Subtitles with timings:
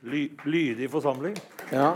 [0.00, 1.34] Ly lydig forsamling.
[1.68, 1.90] Ja.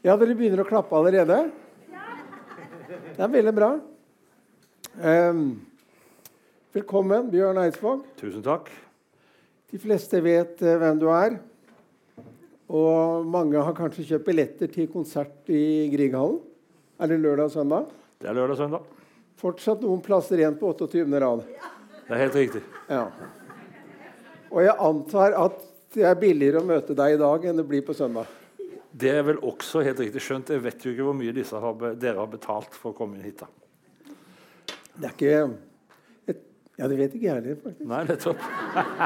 [0.00, 1.42] Ja, dere begynner å klappe allerede?
[2.00, 3.70] Det er veldig bra.
[4.96, 5.44] Um,
[6.72, 8.08] velkommen, Bjørn Eidsvåg.
[8.16, 8.72] Tusen takk.
[9.68, 11.36] De fleste vet uh, hvem du er.
[12.72, 16.40] Og mange har kanskje kjøpt billetter til konsert i Grieghallen.
[16.96, 17.99] Er det lørdag og søndag?
[18.20, 18.88] Det er lørdag og søndag.
[19.40, 21.06] Fortsatt noen plasser igjen på 28.
[21.22, 21.44] rad.
[22.04, 22.60] Det er helt riktig.
[22.90, 23.06] Ja.
[24.50, 25.62] Og jeg antar at
[25.94, 28.28] det er billigere å møte deg i dag enn det blir på søndag.
[28.92, 30.52] Det er vel også helt riktig skjønt.
[30.52, 33.40] Jeg vet jo ikke hvor mye har, dere har betalt for å komme inn hit.
[33.40, 33.48] da.
[35.00, 35.32] Det er ikke
[36.28, 36.42] et,
[36.76, 37.88] Ja, det vet ikke jeg heller, faktisk.
[37.88, 38.44] Nei, nettopp.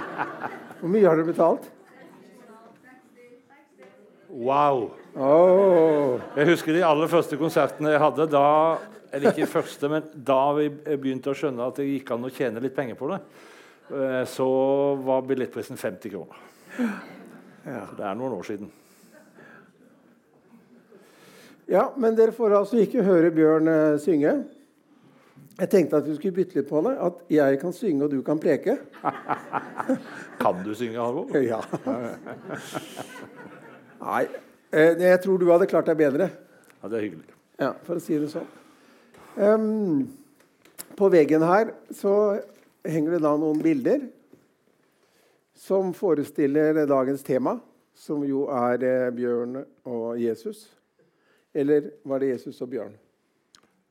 [0.80, 1.70] Hvor mye har dere betalt?
[4.34, 4.88] Wow.
[5.14, 6.18] Åh.
[6.40, 8.26] Jeg husker de aller første konsertene jeg hadde.
[8.32, 8.44] da,
[9.14, 12.62] Eller ikke første, men da vi begynte å skjønne at det gikk an å tjene
[12.62, 13.20] litt penger på det,
[13.94, 14.48] eh, så
[15.06, 16.40] var billettprisen 50 kroner.
[17.64, 17.84] Ja.
[17.88, 18.72] Så det er noen år siden.
[21.70, 24.34] ja, men dere får altså ikke høre Bjørn eh, synge.
[25.54, 26.96] Jeg tenkte at vi skulle bytte litt på det.
[26.98, 28.74] At jeg kan synge, og du kan preke.
[30.42, 31.30] Kan du synge, Halvor?
[31.38, 31.60] Ja.
[34.02, 34.24] Nei,
[34.74, 36.28] eh, jeg tror du hadde klart deg bedre.
[36.82, 37.38] Ja, det er hyggelig.
[37.62, 38.50] Ja, for å si det sånn.
[39.36, 40.08] Ehm,
[40.94, 42.40] på veggen her så
[42.86, 44.04] henger det da noen bilder
[45.58, 47.56] som forestiller dagens tema,
[47.94, 50.66] som jo er eh, Bjørn og Jesus.
[51.54, 52.94] Eller var det Jesus og Bjørn?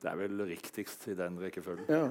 [0.04, 1.88] Det er vel riktigst i den rekkefølgen.
[1.88, 2.10] Ja.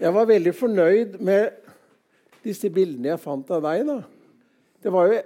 [0.00, 1.62] Jeg var veldig fornøyd med
[2.42, 3.86] disse bildene jeg fant av deg.
[3.86, 4.00] da.
[4.82, 5.22] Det var jo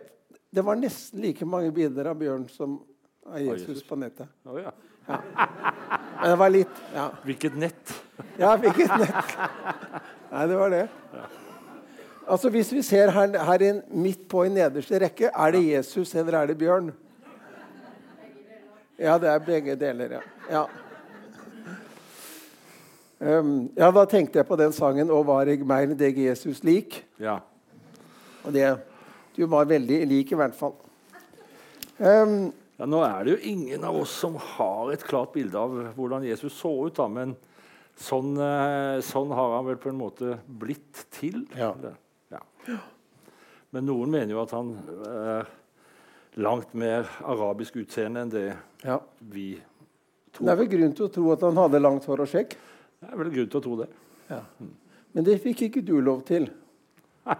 [0.50, 2.80] det var nesten like mange bilder av Bjørn som
[3.26, 3.84] av Jesus, Jesus.
[3.86, 4.28] på nettet.
[4.44, 4.72] Oh, ja.
[5.06, 5.20] Men
[6.24, 7.10] det var litt ja.
[7.24, 7.92] Hvilket nett?
[8.40, 9.36] Ja, hvilket nett?
[10.30, 10.86] Nei, det var det.
[12.30, 16.14] Altså, Hvis vi ser her, her inn, midt på i nederste rekke, er det Jesus
[16.14, 16.92] eller er det Bjørn?
[19.00, 20.20] Ja, det er begge deler, ja.
[20.52, 20.66] ja.
[23.20, 27.02] Um, ja, da tenkte jeg på den sangen 'Å var eg meir deg Jesus lik'.
[27.20, 27.40] Ja.
[28.44, 28.68] Og det,
[29.36, 30.76] du var veldig lik, i hvert fall.
[31.98, 35.74] Um, Ja, nå er det jo ingen av oss som har et klart bilde av
[35.98, 36.96] hvordan Jesus så ut.
[36.96, 37.34] da, Men
[37.92, 41.42] sånn, eh, sånn har han vel på en måte blitt til.
[41.52, 41.74] Ja.
[42.32, 42.40] Ja.
[43.70, 44.72] Men noen mener jo at han
[45.04, 45.52] er
[46.40, 48.46] langt mer arabisk utseende enn det
[48.86, 48.96] ja.
[49.20, 49.60] vi
[50.38, 52.56] Det er vel grunn til å tro at han hadde langt hår og skjegg.
[52.96, 53.92] Det er vel grunn til å tro det.
[55.12, 56.48] Men det fikk ikke du lov til.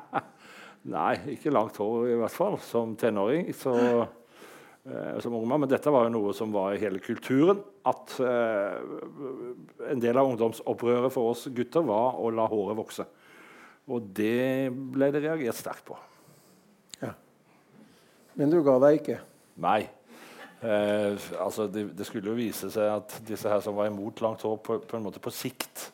[0.97, 3.55] Nei, ikke langt hår i hvert fall, som tenåring.
[3.57, 4.20] Så, eh,
[5.21, 5.61] som ungdom.
[5.61, 7.61] Men dette var jo noe som var i hele kulturen.
[7.87, 8.79] At eh,
[9.93, 13.07] en del av ungdomsopprøret for oss gutter var å la håret vokse.
[13.91, 15.99] Og det ble det reagert sterkt på.
[18.39, 19.19] Men du ga deg ikke.
[19.61, 19.83] Nei.
[20.61, 24.45] Eh, altså det, det skulle jo vise seg at disse her som var imot langt
[24.45, 25.87] hår, på, på en måte på sikt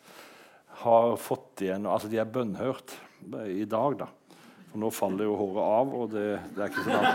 [0.82, 2.96] har fått igjen Altså de er bønnhørt
[3.30, 4.08] eh, i dag, da.
[4.76, 7.08] For nå faller jo håret av, og det, det er ikke så langt.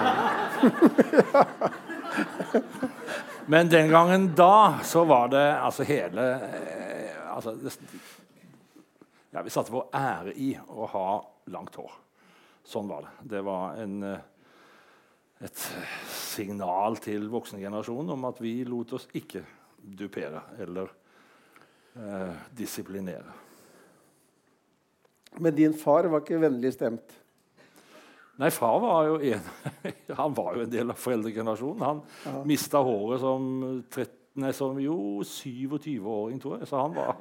[3.53, 7.75] Men den gangen da så var det altså hele eh, altså, det,
[9.29, 11.05] ja, Vi satte vår ære i å ha
[11.53, 11.93] langt hår.
[12.65, 13.13] Sånn var det.
[13.35, 14.25] Det var en eh,
[15.45, 15.69] et
[16.09, 19.45] signal til voksengenerasjonen om at vi lot oss ikke
[19.77, 20.89] dupere eller
[21.93, 23.37] eh, disiplinere.
[25.37, 27.20] Men din far var ikke vennlig stemt.
[28.41, 29.49] Nei, far var jo en,
[30.19, 31.83] han var jo en del av foreldregenerasjonen.
[31.85, 32.43] Han Ja.
[32.49, 33.45] mista håret som,
[33.91, 34.97] 13, nei, som jo
[35.27, 36.69] 27-åring, tror jeg.
[36.71, 37.15] Så han var,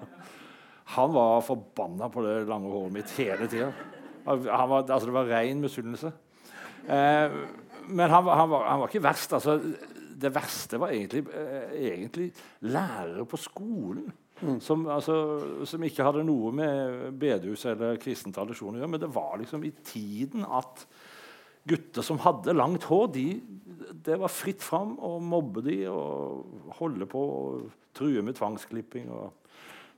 [0.97, 3.73] han var forbanna på det lange håret mitt hele tida.
[4.27, 6.13] Altså, det var rein misunnelse.
[6.89, 7.37] Eh,
[7.91, 9.33] men han, han, var, han var ikke verst.
[9.37, 9.59] Altså,
[10.21, 12.31] det verste var egentlig, eh, egentlig
[12.69, 14.11] lærere på skolen.
[14.65, 15.15] Som, altså,
[15.69, 18.89] som ikke hadde noe med bedehus eller kristen tradisjon å gjøre.
[18.95, 20.87] Men det var liksom i tiden at
[21.71, 23.27] gutter som hadde langt hår, de,
[24.07, 29.11] det var fritt fram å mobbe de og holde på og true med tvangsklipping.
[29.15, 29.33] Og,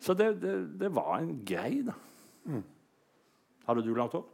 [0.03, 1.97] så det, det, det var en grei, da.
[3.69, 4.27] Hadde du langt hår?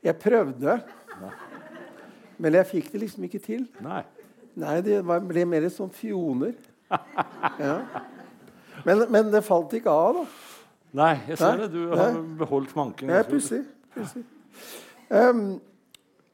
[0.00, 0.78] Jeg prøvde,
[2.40, 3.66] men jeg fikk det liksom ikke til.
[3.84, 4.02] Nei.
[4.60, 6.56] Nei, det var, ble mer sånn fjoner.
[7.60, 7.76] Ja.
[8.86, 10.22] Men, men det falt ikke av, da.
[10.96, 11.68] Nei, jeg ser Nei, det.
[11.74, 12.22] Du har nei.
[12.40, 13.10] beholdt manken.
[13.12, 13.60] Det er pussig.
[15.10, 15.60] Um,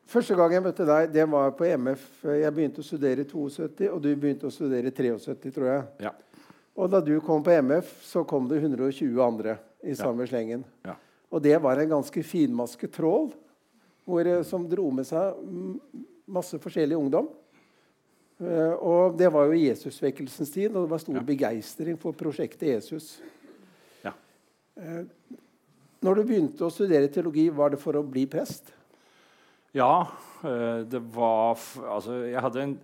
[0.06, 2.04] første gang jeg møtte deg, det var på MF.
[2.40, 5.86] Jeg begynte å studere i 72, og du begynte å studere i 73, tror jeg.
[6.06, 6.12] Ja.
[6.76, 9.56] Og da du kom på MF, så kom det 120 andre
[9.86, 10.64] i samme slengen.
[10.84, 10.96] Ja.
[11.32, 13.30] Og det var en ganske finmasket trål
[14.06, 15.34] hvor, eh, som dro med seg
[16.28, 17.28] masse forskjellig ungdom.
[18.38, 21.22] Eh, og det var jo Jesusvekkelsens tid, og det var stor Ja.
[21.22, 23.18] begeistring for prosjektet Jesus.
[24.04, 24.12] Ja.
[24.76, 25.04] Eh,
[26.02, 28.70] når du begynte å studere teologi, var det for å bli prest?
[29.76, 30.06] Ja,
[30.42, 32.78] eh, det var Altså, jeg hadde en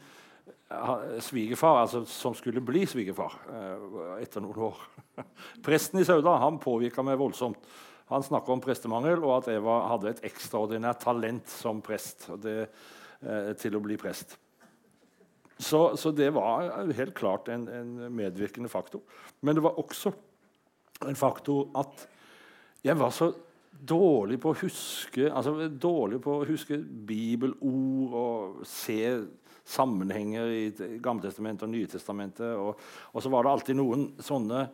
[1.20, 4.78] svigerfar altså, som skulle bli svigerfar eh, etter noen år.
[5.66, 7.60] Presten i Sauda han påvirka meg voldsomt.
[8.12, 12.66] Han snakka om prestemangel og at jeg var, hadde et ekstraordinært talent som prest det,
[13.24, 14.36] eh, til å bli prest.
[15.62, 19.04] Så, så det var helt klart en, en medvirkende faktor.
[19.40, 20.12] Men det var også
[21.08, 22.04] en faktor at
[22.84, 23.30] jeg var så
[23.72, 29.00] dårlig på å huske altså dårlig på å huske bibelord og se
[29.72, 30.64] sammenhenger i
[31.02, 32.56] Gamletestamentet og Nytestamentet.
[32.58, 32.80] Og,
[33.12, 34.66] og så var det alltid noen sånne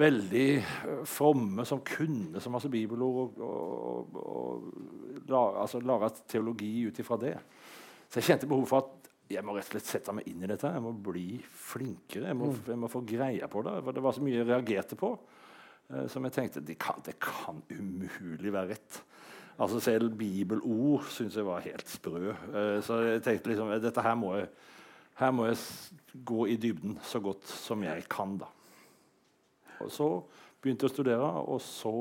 [0.00, 6.72] veldig eh, fromme som kunne så masse bibelord og, og, og la, altså, laga teologi
[6.88, 7.36] ut ifra det.
[8.08, 10.50] Så jeg kjente behov for at jeg må rett og slett sette meg inn i
[10.50, 10.68] dette.
[10.68, 12.28] Jeg må bli flinkere.
[12.28, 13.78] Jeg må, jeg må få greie på det.
[13.86, 15.14] For det var så mye jeg reagerte på.
[15.90, 19.00] Eh, som jeg tenkte det kan, det kan umulig være rett.
[19.58, 22.32] Altså Selv bibelord syns jeg var helt sprø.
[22.32, 24.48] Eh, så jeg tenkte liksom eh, dette her må jeg,
[25.20, 25.58] her må jeg
[26.26, 28.38] gå i dybden så godt som jeg kan.
[28.38, 28.50] da.
[29.84, 30.08] Og så
[30.62, 31.94] begynte jeg å studere, og så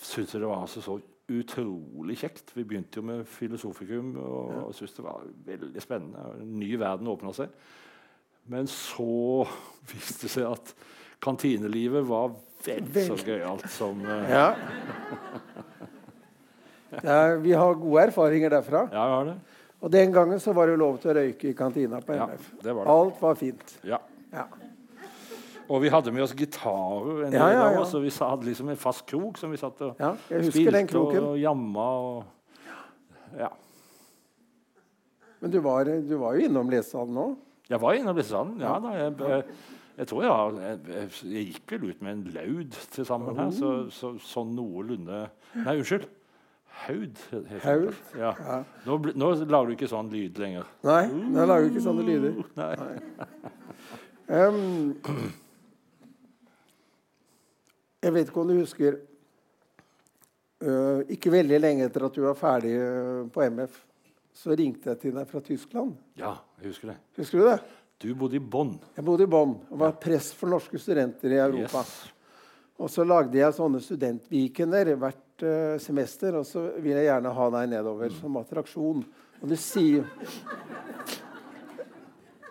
[0.00, 2.52] syntes jeg det var altså så utrolig kjekt.
[2.54, 6.26] Vi begynte jo med filosofikum og, og syntes det var veldig spennende.
[6.42, 7.54] En ny verden åpna seg.
[8.50, 9.46] Men så
[9.92, 10.74] viste det seg at
[11.22, 12.34] kantinelivet var
[12.66, 14.48] vel så gøyalt som eh, Ja.
[17.02, 18.86] Er, vi har gode erfaringer derfra.
[18.92, 19.36] Ja, vi har det.
[19.84, 22.28] Og den gangen så var det lov til å røyke i kantina på Ja,
[22.62, 22.94] det var det.
[22.94, 23.74] Alt var fint.
[23.84, 23.98] Ja.
[24.32, 24.46] Ja.
[25.66, 27.26] Og vi hadde med oss gitarer.
[27.26, 30.86] En Ja, ja, oss, vi hadde liksom en fast krok som vi satt og den
[30.88, 31.24] kroken.
[31.24, 31.86] og jamma.
[31.98, 32.24] Og,
[33.36, 33.50] ja.
[35.40, 37.26] Men du var, du var jo innom lesesalen nå.
[37.68, 39.44] Jeg var innom lesesalen, Ja, da, jeg,
[39.96, 43.70] jeg, tror har- jeg, jeg, gikk vel ut med en laud til sammen her, så,
[43.90, 45.26] så, sånn noenlunde
[45.56, 46.06] Nei, unnskyld.
[46.76, 47.16] Haud.
[47.64, 47.94] Haud?
[48.18, 48.34] Ja.
[48.36, 48.56] Ja.
[48.84, 50.68] Nå, nå lager du ikke sånn lyd lenger.
[50.84, 52.36] Nei, nå lager du ikke sånne lyder.
[52.60, 52.74] Nei.
[54.28, 54.92] Um,
[58.02, 58.96] jeg vet ikke om du husker
[60.66, 62.74] uh, Ikke veldig lenge etter at du var ferdig
[63.32, 63.78] på MF,
[64.36, 65.94] så ringte jeg til deg fra Tyskland.
[66.20, 66.98] Ja, jeg husker det.
[67.22, 67.58] Husker du det?
[67.98, 68.74] Du bodde i Bonn.
[68.92, 71.80] Jeg bodde i Bonn og var prest for norske studenter i Europa.
[71.80, 72.12] Yes.
[72.76, 77.46] Og så lagde jeg sånne studentweekender hvert uh, semester, og så vil jeg gjerne ha
[77.54, 79.00] deg nedover som attraksjon.
[79.40, 80.04] Og du sier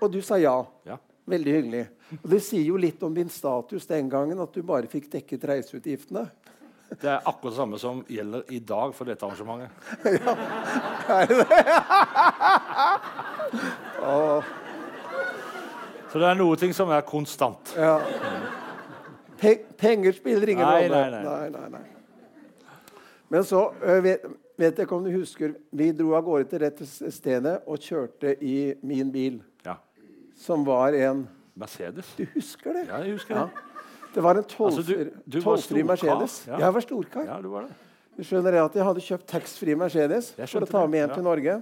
[0.02, 0.66] Og du sa ja.
[0.86, 0.98] Ja.
[1.30, 1.86] Veldig hyggelig.
[2.24, 5.46] Og Det sier jo litt om din status den gangen, at du bare fikk dekket
[5.50, 6.26] reiseutgiftene.
[6.90, 9.70] Det er akkurat det samme som gjelder i dag for dette arrangementet.
[16.16, 17.74] Så det er noe ting som er konstant.
[17.76, 17.98] Ja.
[19.36, 21.10] Pe penger spiller ingen Nei, rolle.
[21.12, 21.50] nei, nei.
[21.52, 22.70] nei, nei.
[23.34, 23.66] Men så
[24.06, 24.24] vet,
[24.56, 28.32] vet jeg ikke om du husker Vi dro av gårde til rett stedet og kjørte
[28.40, 29.76] i min bil, Ja.
[30.40, 32.14] som var en Mercedes.
[32.16, 32.86] Du husker det?
[32.88, 33.50] Ja, jeg husker det.
[34.16, 36.46] Det var en Altså, tolvfri storkar, Mercedes.
[36.48, 36.60] ja.
[36.64, 37.26] Jeg var storkar.
[37.28, 37.76] Ja, du var det.
[38.16, 41.16] Du skjønner det at Jeg hadde kjøpt taxfree Mercedes for å ta med hjem ja.
[41.16, 41.62] til Norge.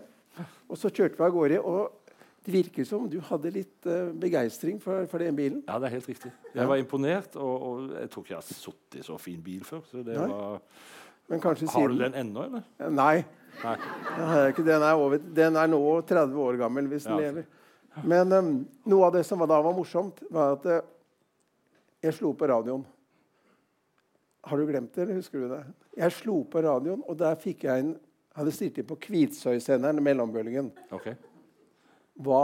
[0.70, 1.60] Og så kjørte vi av gårde.
[1.66, 2.03] Og
[2.44, 5.62] det virker som du hadde litt uh, begeistring for, for den bilen.
[5.68, 6.32] Ja, det er helt riktig.
[6.52, 9.64] Jeg var imponert, og, og jeg tror ikke jeg har sittet i så fin bil
[9.68, 9.86] før.
[9.88, 10.28] Så det Nei.
[10.28, 10.60] var...
[11.32, 12.66] Men kanskje Har du den ennå, eller?
[12.92, 13.24] Nei.
[13.64, 13.76] Nei.
[14.58, 17.48] Den, er over, den er nå 30 år gammel, hvis den Ja, lever.
[18.04, 18.54] Men um,
[18.90, 20.80] noe av det som var da var morsomt, var at uh,
[22.04, 22.84] jeg slo på radioen.
[24.44, 25.62] Har du glemt det, eller husker du det?
[25.96, 27.94] Jeg slo på radioen, og der fikk jeg en
[28.36, 30.74] hadde stilt inn på Kvitsøysenderen, mellombølgen.
[30.92, 31.14] Ok.
[32.22, 32.44] Hva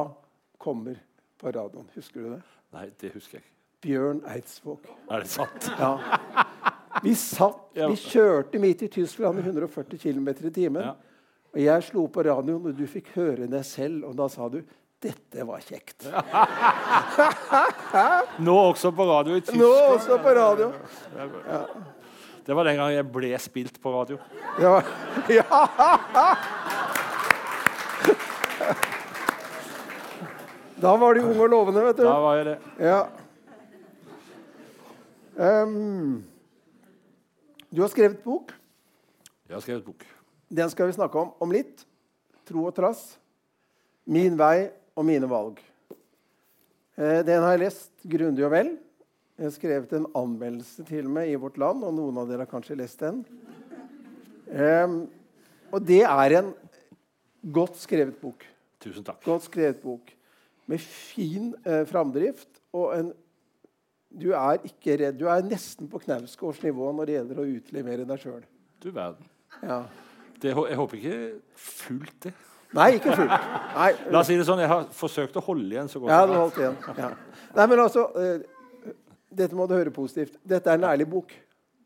[0.57, 0.97] kommer
[1.39, 1.87] på radioen?
[1.95, 2.41] Husker du det?
[2.73, 3.55] Nei, det husker jeg ikke.
[3.85, 4.89] Bjørn Eidsvåg.
[5.09, 5.69] Er det sant?
[5.79, 5.93] Ja.
[7.03, 10.83] Vi satt, vi kjørte midt i Tyskland i 140 km i timen.
[10.83, 10.95] Ja.
[11.53, 14.03] Og jeg slo på radioen, og du fikk høre det selv.
[14.09, 14.61] Og da sa du
[14.99, 16.11] 'Dette var kjekt'.
[18.45, 19.61] Nå også på radio i Tyskland.
[19.61, 20.73] Nå også på radio.
[22.45, 24.17] Det var den gang jeg ble spilt på radio.
[24.59, 24.81] Ja.
[25.39, 25.43] ja.
[30.79, 32.05] Da var de ung og lovende, vet du.
[32.07, 32.57] Da var jeg det.
[32.87, 32.99] Ja.
[35.39, 36.21] Um,
[37.71, 38.53] du har skrevet bok.
[39.47, 40.05] Jeg har skrevet bok.
[40.49, 41.83] Den skal vi snakke om om litt.
[42.47, 43.17] Tro og trass.
[44.09, 45.59] Min vei og mine valg.
[46.99, 48.71] Eh, den har jeg lest grundig og vel.
[49.39, 52.51] Jeg har skrevet en anmeldelse til meg i Vårt Land, og noen av dere har
[52.51, 53.21] kanskje lest den.
[54.49, 54.97] Um,
[55.69, 56.49] og det er en
[57.55, 58.43] godt skrevet bok.
[58.83, 59.21] Tusen takk.
[59.27, 60.11] Godt skrevet bok.
[60.69, 62.49] Med fin eh, framdrift.
[62.77, 63.09] Og en,
[64.09, 65.17] du er ikke redd.
[65.17, 68.43] Du er nesten på Knausgårds nivå når det gjelder å utlevere deg sjøl.
[68.83, 69.25] Du verden.
[69.63, 69.81] Ja.
[70.39, 71.17] Det, jeg håper ikke
[71.57, 72.35] fullt det.
[72.77, 73.33] Nei, ikke fullt.
[73.73, 73.89] Nei.
[74.13, 76.35] La oss si det sånn, Jeg har forsøkt å holde igjen så godt Ja, du
[76.35, 76.77] har holdt igjen.
[76.99, 77.09] Ja.
[77.57, 78.93] Nei, men altså eh,
[79.41, 80.37] Dette må du høre positivt.
[80.45, 81.33] Dette er en ærlig bok.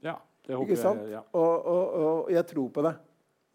[0.04, 1.06] Ja, det håper Ikke sant?
[1.08, 1.16] jeg.
[1.16, 1.24] Ja.
[1.40, 3.00] Og, og, og jeg tror på deg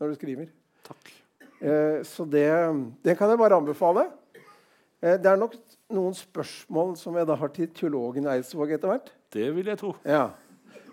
[0.00, 0.48] når du skriver.
[0.88, 1.12] Takk.
[1.58, 2.46] Eh, så det,
[3.04, 4.06] det kan jeg bare anbefale.
[5.00, 5.56] Eh, det er nok
[5.94, 9.12] noen spørsmål som jeg da har til teologen Eidsvåg etter hvert.
[9.32, 9.94] Det vil jeg tro.
[10.08, 10.30] Ja.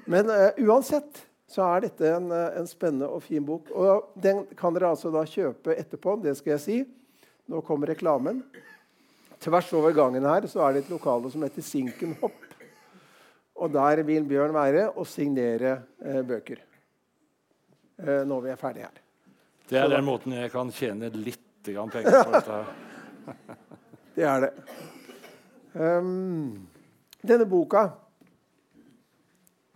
[0.06, 3.70] Men uh, uansett så er dette en, eh, en spennende og fin bok.
[3.72, 6.18] Og den kan dere altså da kjøpe etterpå.
[6.24, 6.78] Det skal jeg si.
[7.52, 8.42] Nå kommer reklamen.
[9.44, 12.42] Tvers over gangen her så er det et lokale som heter Sinkenhopp.
[13.56, 16.64] Og der vil Bjørn være og signere eh, bøker.
[18.02, 19.04] Eh, når vi er ferdige her.
[19.70, 22.58] Det er den måten jeg kan tjene litt penger på dette.
[22.58, 23.56] her.
[24.16, 24.52] Det er det.
[25.76, 26.68] Um,
[27.20, 27.90] denne boka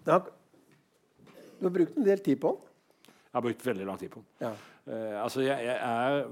[0.06, 0.20] ja,
[1.60, 2.66] Du har brukt en del tid på den.
[3.30, 4.48] Jeg har brukt veldig lang tid på den.
[4.48, 4.54] Ja.
[4.88, 6.24] Uh, altså jeg, jeg er,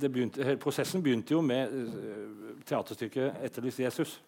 [0.00, 4.20] det begynte, prosessen begynte jo med uh, teaterstykket 'Etterlyst Jesus'.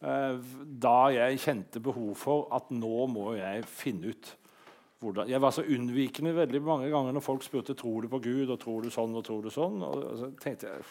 [0.00, 0.38] Uh,
[0.82, 4.36] da jeg kjente behov for at nå må jeg finne ut
[4.98, 8.48] hvordan Jeg var så unnvikende veldig mange ganger når folk spurte tror du på Gud
[8.48, 9.82] og tror du sånn og tror du sånn.
[9.82, 10.84] Og, og så tenkte jeg, jeg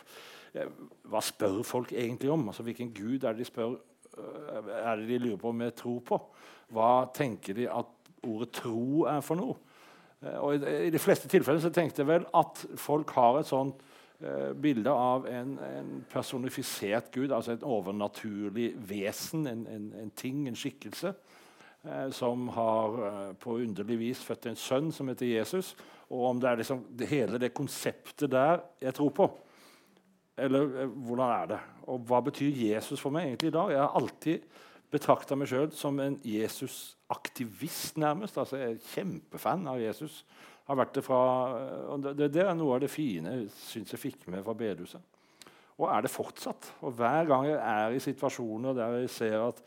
[1.06, 2.48] Hva spør folk egentlig om?
[2.48, 5.76] Altså, hvilken gud er det de spør øh, er det de lurer på om jeg
[5.76, 6.20] tror på?
[6.74, 7.92] Hva tenker de at
[8.24, 9.56] ordet 'tro' er for noe?
[10.24, 13.84] Eh, Og i, de fleste tilfeller så tenkte jeg vel at folk har et sånt
[14.22, 20.48] eh, bilde av en, en personifisert gud, altså et overnaturlig vesen, en, en, en ting,
[20.48, 21.14] en skikkelse,
[21.86, 25.76] eh, som har eh, på underlig vis født en sønn som heter Jesus.
[26.10, 29.30] Og om det er liksom hele det konseptet der jeg tror på.
[30.38, 31.60] Eller eh, hvordan er det?
[31.92, 33.74] Og hva betyr Jesus for meg egentlig i dag?
[33.74, 34.48] Jeg har alltid
[34.96, 38.38] betrakta meg sjøl som en Jesus-aktivist, nærmest.
[38.42, 40.24] Altså, jeg er kjempefan av Jesus.
[40.66, 41.20] Har vært det, fra,
[41.94, 45.12] og det, det er noe av det fine jeg syns jeg fikk med fra bedehuset.
[45.76, 46.72] Og er det fortsatt.
[46.88, 49.60] Og hver gang jeg er i situasjoner der jeg ser at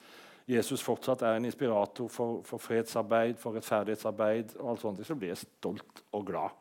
[0.48, 5.34] Jesus fortsatt er en inspirator for, for fredsarbeid, for rettferdighetsarbeid, og alt sånt, så blir
[5.34, 6.56] jeg stolt og glad.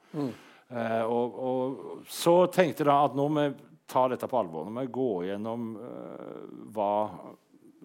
[0.68, 3.56] Eh, og, og så tenkte jeg da at nå må jeg
[3.88, 4.66] ta dette på alvor.
[4.68, 6.42] Nå må jeg gå gjennom uh,
[6.76, 6.92] hva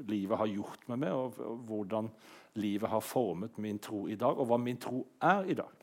[0.09, 2.09] livet har gjort med meg, og, og hvordan
[2.61, 5.82] livet har formet min tro i dag, og hva min tro er i dag.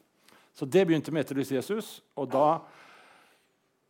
[0.53, 1.89] Så det begynte med Etterlyst Jesus.
[2.19, 2.59] Og da,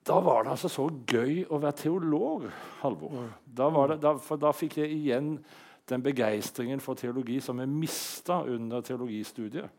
[0.05, 2.45] da var det altså så gøy å være teolog,
[2.83, 3.31] Halvor.
[3.45, 5.33] Da, var det, da, for da fikk jeg igjen
[5.89, 9.71] den begeistringen for teologi som jeg mista under teologistudiet.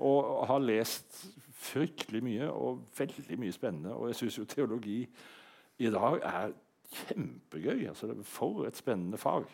[0.00, 1.24] Og har lest
[1.60, 3.96] fryktelig mye og veldig mye spennende.
[3.96, 5.00] Og jeg syns jo teologi
[5.80, 6.52] i dag er
[6.90, 7.86] kjempegøy.
[7.88, 9.46] Altså, det er for et spennende fag.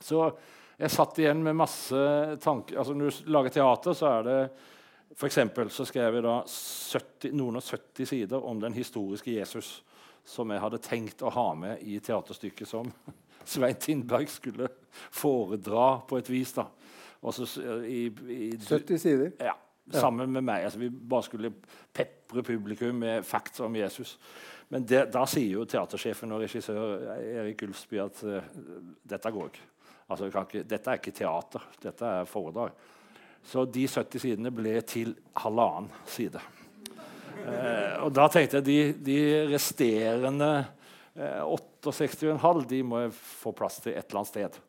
[0.00, 0.26] Så
[0.80, 2.02] jeg satt igjen med masse
[2.42, 2.80] tanker.
[2.80, 4.38] Altså, når du lager teater, så er det
[5.16, 9.80] for eksempel så skrev jeg da 70, noen og 70 sider om den historiske Jesus,
[10.24, 12.92] som jeg hadde tenkt å ha med i teaterstykket som
[13.50, 16.52] Svein Tindberg skulle foredra på et vis.
[16.54, 16.68] da.
[17.20, 17.48] Også,
[17.84, 19.32] i, i, 70 sider.
[19.40, 19.56] ja,
[19.92, 20.68] sammen med meg.
[20.68, 21.52] Altså, vi bare skulle
[21.92, 24.14] pepre publikum med facts om Jesus.
[24.70, 28.38] Men det, da sier jo teatersjefen og regissør Erik Ulfsby at uh,
[29.10, 29.66] dette går ikke.
[30.10, 30.62] Altså, ikke.
[30.66, 32.74] Dette er ikke teater, dette er foredrag.
[33.46, 36.42] Så de 70 sidene ble til halvannen side.
[37.40, 38.78] Uh, og da tenkte jeg de,
[39.10, 39.18] de
[39.50, 40.50] resterende
[41.16, 44.60] uh, 68,5 de må jeg få plass til et eller annet sted.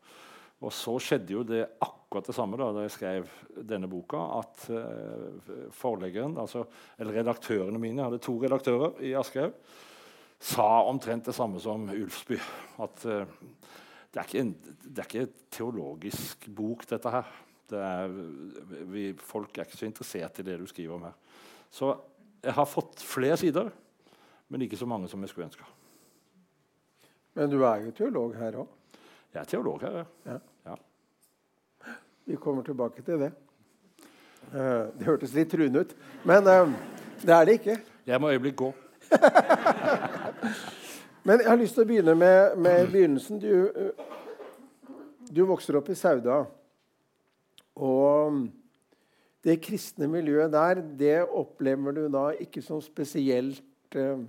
[0.62, 3.30] Og så skjedde jo det akkurat det samme da, da jeg skrev
[3.70, 4.24] denne boka.
[4.40, 6.64] At uh, forleggeren, altså,
[6.98, 9.58] eller redaktørene mine, jeg hadde to redaktører i Aschehoug,
[10.42, 12.38] sa omtrent det samme som Ulfsby.
[12.82, 13.22] At uh,
[14.10, 17.28] det, er ikke en, det er ikke et teologisk bok, dette her.
[17.72, 18.16] Det er,
[18.90, 21.14] vi, folk er ikke så interessert i det du skriver om her.
[21.72, 21.92] Så
[22.42, 23.70] jeg har fått flere sider,
[24.50, 25.68] men ikke så mange som jeg skulle ønske.
[27.38, 28.98] Men du er jo teolog her òg.
[29.32, 30.36] Jeg er teolog her, ja.
[30.66, 30.74] Ja.
[32.28, 33.30] Vi kommer tilbake til det.
[34.52, 35.94] Uh, det hørtes litt truende ut,
[36.28, 36.74] men uh,
[37.22, 37.78] det er det ikke.
[38.10, 38.72] Jeg må øyeblikk gå.
[41.22, 43.38] Men jeg har lyst til å begynne med, med begynnelsen.
[43.42, 43.92] Du,
[45.30, 46.42] du vokser opp i Sauda.
[47.78, 48.42] Og
[49.42, 54.22] det kristne miljøet der, det opplever du da ikke som spesielt eh,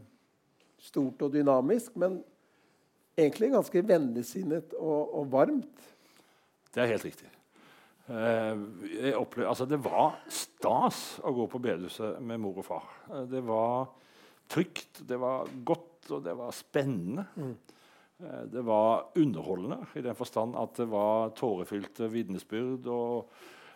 [0.81, 2.21] stort og dynamisk, men
[3.17, 5.89] egentlig ganske vennligsinnet og, og varmt.
[6.73, 7.29] Det er helt riktig.
[8.09, 12.89] Eh, opplevde, altså det var stas å gå på bedehuset med mor og far.
[13.13, 13.93] Eh, det var
[14.51, 17.25] trygt, det var godt, og det var spennende.
[17.35, 17.55] Mm.
[18.53, 23.31] Det var underholdende i den forstand at det var tårefylte vitnesbyrd og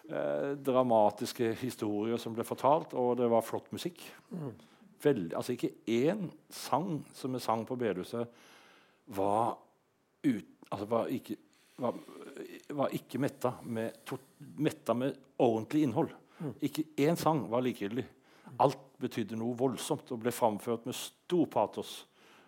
[0.08, 4.06] eh, dramatiske historier som ble fortalt, og det var flott musikk.
[4.32, 4.54] Mm.
[5.04, 8.30] Veldig, altså Ikke én sang som vi sang på bedehuset,
[9.18, 9.58] var,
[10.72, 11.38] altså var ikke
[11.78, 11.94] var,
[12.70, 14.14] var ikke metta med,
[14.58, 16.14] metta med ordentlig innhold.
[16.40, 16.54] Mm.
[16.66, 18.06] Ikke én sang var likegyldig.
[18.64, 22.00] Alt betydde noe voldsomt og ble framført med stor patos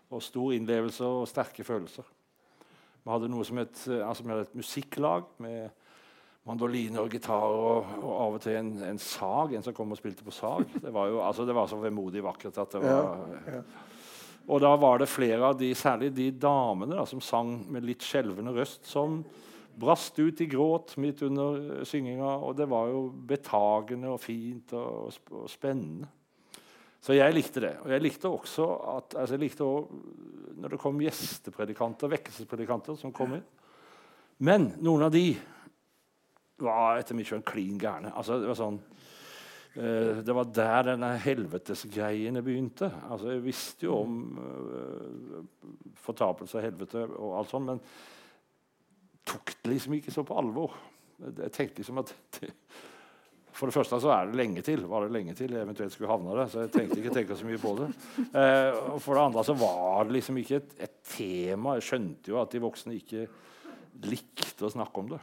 [0.09, 2.07] og stor innlevelse og sterke følelser.
[3.03, 5.69] Vi hadde noe som et, altså vi hadde et musikklag med
[6.49, 9.99] mandoliner og gitar og, og, av og til en, en, sag, en som kom og
[9.99, 10.65] spilte på sag.
[10.81, 13.63] Det var jo altså det var så vemodig vakkert at det var ja, ja.
[14.49, 18.01] Og da var det flere av de, særlig de damene da, som sang med litt
[18.01, 19.19] skjelvende røst, som
[19.79, 22.31] brast ut i gråt midt under uh, synginga.
[22.41, 26.09] Og det var jo betagende og fint og, og, spennende.
[26.99, 27.75] Så jeg likte det.
[27.85, 28.65] Og jeg likte også
[28.95, 30.01] at altså jeg likte også,
[30.59, 33.45] når det kom gjestepredikanter, vekkelsespredikanter, som kom inn.
[34.43, 35.23] Men noen av de
[36.59, 38.11] var etter mitt skjønn klin gærne.
[38.15, 38.81] Altså, det var sånn
[39.77, 42.87] Uh, det var der denne helvetesgreiene begynte.
[43.05, 45.43] Altså, jeg visste jo om uh,
[46.01, 47.83] fortapelse av helvete, og alt sånt, men
[49.29, 50.73] tok det liksom ikke så på alvor.
[51.21, 52.49] Jeg tenkte liksom at det,
[53.59, 54.85] For det første så er det lenge til.
[54.87, 57.47] Var det lenge til jeg eventuelt skulle havne der, så jeg tenkte ikke tenke så
[57.47, 57.89] mye på det.
[58.29, 61.75] Eh, og for det andre så var det liksom ikke et, et tema.
[61.75, 63.25] Jeg skjønte jo at de voksne ikke
[64.07, 65.19] likte å snakke om det.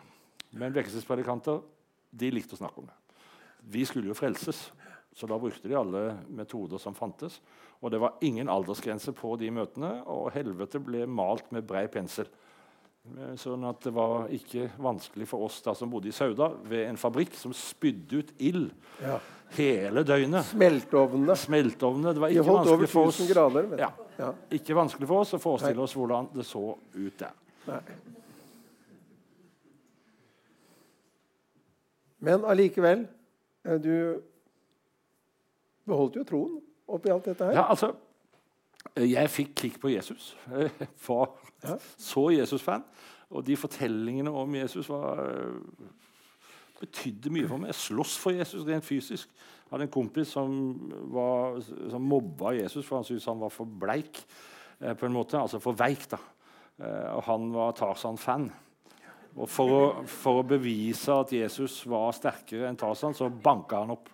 [0.52, 1.62] Men vekkelsespredikanter
[2.12, 2.96] de likte å snakke om det.
[3.72, 4.66] Vi skulle jo frelses,
[5.16, 7.40] så da brukte de alle metoder som fantes.
[7.80, 12.28] Og det var ingen aldersgrense på de møtene, og helvete ble malt med brei pensel.
[13.40, 16.98] Sånn at det var ikke vanskelig for oss da som bodde i Sauda, ved en
[17.00, 18.66] fabrikk som spydde ut ild
[19.00, 19.18] ja.
[19.56, 20.48] hele døgnet.
[20.50, 21.36] Smeltovnene.
[21.38, 22.12] Smeltovnene.
[22.16, 23.70] Det var ikke vanskelig oss 1000 grader.
[23.80, 24.32] ja, Ja.
[24.50, 27.34] ikke vanskelig for oss å forestille oss hvordan det så ut der.
[27.66, 27.80] Nei.
[32.26, 33.04] Men allikevel
[33.66, 34.22] eh, Du
[35.86, 37.58] beholdt jo troen oppi alt dette her.
[37.58, 37.92] Ja, altså
[38.96, 40.34] Jeg fikk klikk på Jesus.
[40.56, 40.70] Jeg
[41.08, 41.76] var Ja.
[41.98, 42.84] så Jesus-fan.
[43.30, 45.18] Og de fortellingene om Jesus var,
[46.80, 47.72] betydde mye for meg.
[47.72, 49.28] Jeg sloss for Jesus rent fysisk.
[49.66, 50.52] Jeg hadde en kompis som,
[51.10, 51.56] var,
[51.90, 54.20] som mobba Jesus for han syntes han var for bleik.
[54.80, 56.06] Eh, på en måte, Altså for veik.
[56.12, 56.20] da.
[56.78, 58.50] Eh, og han var Tarzan-fan.
[59.36, 63.90] Og for å, for å bevise at Jesus var sterkere enn Tarzan, så banka han
[63.96, 64.08] opp.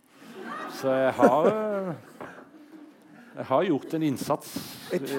[0.79, 1.92] Så jeg har eh,
[3.33, 4.55] Jeg har gjort en innsats.
[4.92, 5.12] Et,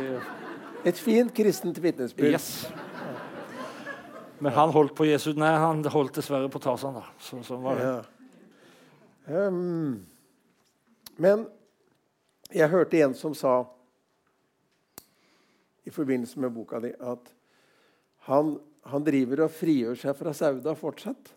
[0.86, 2.36] Et fint kristent vitnesbyrd.
[2.36, 2.68] Yes.
[4.44, 6.98] Men han holdt på Jesus Nei, han holdt dessverre på Tarzan.
[7.00, 7.06] da.
[7.24, 7.86] Så, sånn var det.
[7.88, 9.46] Ja.
[9.48, 10.04] Um,
[11.16, 11.46] men
[12.52, 13.62] jeg hørte en som sa
[15.88, 17.32] i forbindelse med boka di at
[18.28, 21.32] han, han driver og frigjør seg fra Sauda fortsatt.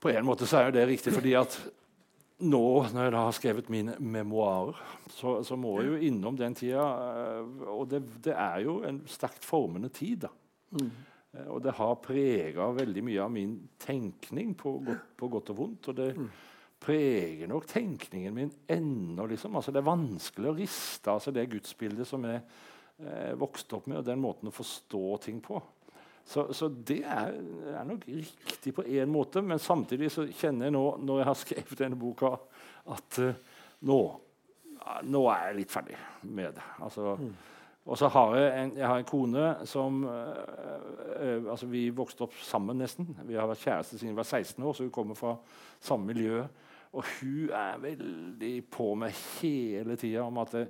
[0.00, 1.56] På en måte så er det riktig, fordi at
[2.42, 4.78] nå når jeg da har skrevet mine memoarer,
[5.14, 6.84] så, så må jeg jo innom den tida.
[7.14, 10.26] eh, Og det, det er jo en sterkt formende tid.
[10.26, 10.32] da.
[10.74, 10.90] Mm.
[11.50, 15.88] Og det har prega veldig mye av min tenkning på godt, på godt og vondt.
[15.90, 16.10] Og det
[16.84, 19.26] preger nok tenkningen min ennå.
[19.30, 19.56] Liksom.
[19.56, 22.42] Altså, det er vanskelig å riste altså, det gudsbildet som jeg
[23.02, 25.58] eh, vokste opp med, og den måten å forstå ting på.
[26.24, 27.34] Så, så det er,
[27.76, 31.40] er nok riktig på én måte, men samtidig så kjenner jeg nå, når jeg har
[31.44, 32.32] skrevet denne boka,
[32.94, 33.98] at uh, nå,
[35.04, 36.64] nå er jeg litt ferdig med det.
[36.84, 37.18] Altså,
[37.84, 42.36] Og så har jeg en, jeg har en kone som uh, altså Vi vokste opp
[42.40, 43.10] sammen nesten.
[43.28, 45.36] Vi har vært kjærester siden vi var 16 år, så hun kommer fra
[45.80, 46.40] samme miljø.
[46.94, 50.68] Og hun er veldig på meg hele tida om at jeg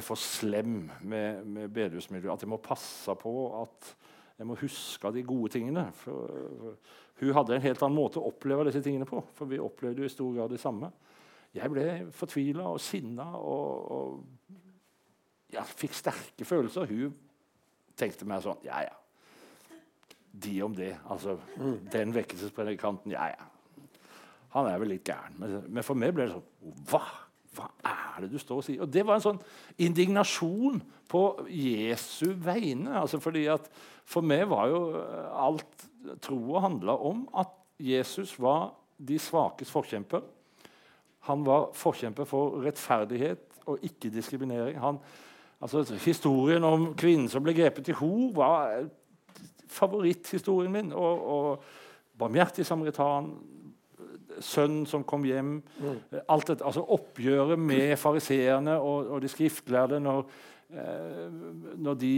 [0.00, 2.34] er for slem med, med bedehusmiljøet.
[2.34, 3.94] At jeg må passe på at
[4.40, 5.82] jeg må huske de gode tingene.
[6.00, 6.76] For,
[7.20, 9.20] hun hadde en helt annen måte å oppleve disse tingene på.
[9.36, 10.88] For vi opplevde jo i stor grad det samme.
[11.52, 11.84] Jeg ble
[12.16, 14.62] fortvila og sinna og, og
[15.52, 16.88] jeg fikk sterke følelser.
[16.88, 17.12] Hun
[18.00, 18.96] tenkte meg sånn Ja, ja.
[20.30, 20.94] De om det.
[21.10, 21.36] Altså,
[21.92, 23.12] Den vekkelsespredikanten.
[23.12, 23.48] Ja, ja.
[24.54, 25.36] Han er vel litt gæren.
[25.68, 27.02] Men for meg ble det sånn Hva?
[27.56, 28.82] Hva er det du står og sier?
[28.84, 29.40] Og Det var en sånn
[29.82, 32.94] indignasjon på Jesu vegne.
[33.00, 33.70] Altså fordi at
[34.10, 35.86] For meg var jo eh, alt
[36.22, 40.22] troa handla om at Jesus var de svakes forkjemper.
[41.28, 44.80] Han var forkjemper for rettferdighet og ikke-diskriminering.
[45.60, 48.88] Altså, Historien om kvinnen som ble grepet i hor, var
[49.70, 50.92] favoritthistorien min.
[50.92, 51.62] Og, og
[52.18, 53.30] barmhjertig samaritan,
[54.38, 55.98] sønnen som kom hjem mm.
[56.30, 60.22] alt dette, altså Oppgjøret med fariseerne og, og, de skriftlærde når,
[60.70, 61.26] eh,
[61.80, 62.12] når de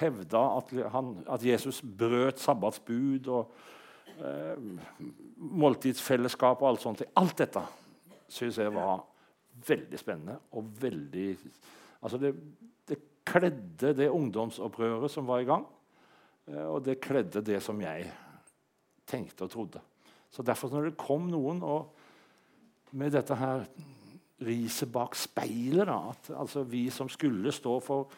[0.00, 3.52] hevda at, han, at, Jesus brøt sabbatsbud og
[4.18, 4.56] eh,
[5.36, 7.04] måltidsfellesskap og alt sånt.
[7.20, 7.64] Alt dette
[8.28, 9.02] syns jeg var
[9.68, 11.28] veldig spennende og veldig
[12.04, 12.32] altså det,
[12.88, 15.66] det kledde det ungdomsopprøret som var i gang,
[16.48, 18.08] eh, og det kledde det som jeg
[19.08, 19.82] tenkte og trodde.
[20.30, 21.94] Så derfor, når det kom noen og
[22.98, 23.64] med dette her
[24.46, 28.12] riset bak speilet, da, at altså vi som skulle stå for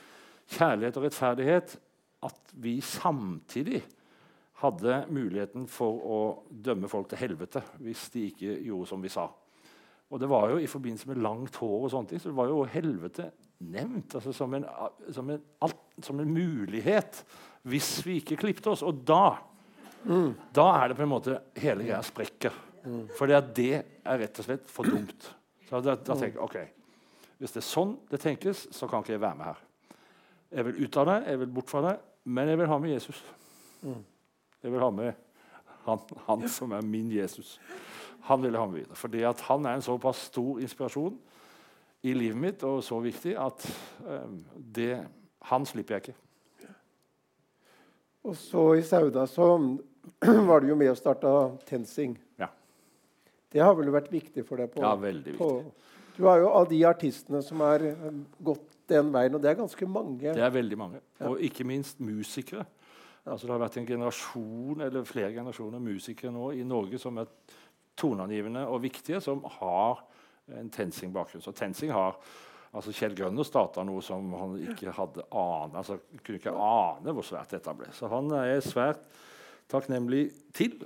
[0.51, 1.77] kjærlighet og rettferdighet,
[2.27, 3.81] at vi samtidig
[4.61, 6.19] hadde muligheten for å
[6.51, 9.31] dømme folk til helvete hvis de ikke gjorde som vi sa.
[10.11, 12.51] Og det var jo i forbindelse med langt hår og sånne ting, så det var
[12.51, 13.31] jo helvete
[13.71, 14.67] nevnt altså som, en,
[15.13, 15.43] som, en,
[16.03, 17.23] som en mulighet
[17.69, 18.83] hvis vi ikke klipte oss.
[18.83, 19.39] Og da
[20.57, 22.55] Da er det på en måte hele greia sprekker.
[22.85, 23.03] Mm.
[23.17, 25.27] For det er rett og slett for dumt.
[25.69, 26.61] Så da, da tenker jeg ok,
[27.41, 29.61] Hvis det er sånn det tenkes, så kan ikke jeg være med her.
[30.51, 32.93] Jeg vil ut av det, jeg vil bort fra det, men jeg vil ha med
[32.93, 33.21] Jesus.
[33.83, 34.01] Mm.
[34.61, 35.13] Jeg vil ha med
[35.87, 37.59] han, han som er min Jesus.
[38.29, 38.99] Han vil jeg ha med videre.
[38.99, 41.17] Fordi han er en såpass stor inspirasjon
[42.03, 43.65] i livet mitt og så viktig at
[44.05, 44.95] um, det,
[45.51, 46.19] han slipper jeg ikke.
[48.29, 49.47] Og så i Sauda så
[50.49, 51.35] var du jo med og starta
[51.69, 52.17] TenSing.
[52.41, 52.51] Ja.
[53.51, 54.73] Det har vel vært viktig for deg?
[54.75, 55.39] På, ja, veldig viktig.
[55.39, 57.85] På, du er jo av de artistene som har
[58.45, 60.35] gått den veien, og det er ganske mange.
[60.35, 61.01] Det er veldig mange.
[61.21, 61.31] Ja.
[61.31, 62.67] Og ikke minst musikere.
[63.25, 67.29] Altså, det har vært en generasjon eller flere generasjoner musikere nå i Norge som er
[68.01, 70.01] toneangivende og viktige, som har
[70.57, 71.45] en TenSing-bakgrunn.
[71.45, 72.17] Så TenSing har
[72.71, 77.27] Altså Kjell Grønner starta noe som han ikke hadde ane, altså kunne ikke ane hvor
[77.27, 77.89] svært dette ble.
[77.91, 79.01] Så han er svært
[79.71, 80.25] takknemlig
[80.57, 80.81] til.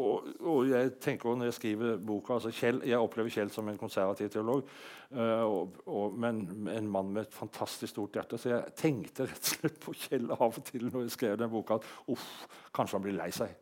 [0.00, 3.78] Og, og, jeg tenker når jeg skriver boka altså Kjell, Jeg opplever Kjell som en
[3.78, 4.68] konservativ teolog,
[5.12, 6.40] uh, og, og, men
[6.72, 8.38] en mann med et fantastisk stort hjerte.
[8.38, 11.52] Så jeg tenkte rett og slett på Kjell av og til når jeg skrev den
[11.52, 11.80] boka.
[11.80, 12.28] at uff,
[12.76, 13.52] kanskje han blir lei seg.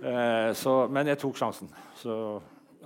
[0.00, 1.70] Uh, så, men jeg tok sjansen.
[2.00, 2.16] Så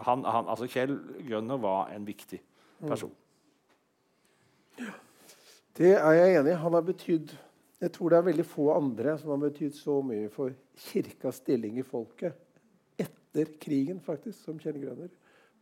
[0.05, 2.43] han, han, altså Kjell Grønner var en viktig
[2.87, 3.15] person.
[5.77, 6.61] Det er jeg enig i.
[6.61, 7.33] Han har betydd
[7.81, 10.53] Jeg tror det er veldig få andre som har betydd så mye for
[10.91, 12.37] kirkas stilling i folket
[13.01, 15.09] etter krigen, faktisk, som Kjell Grønner.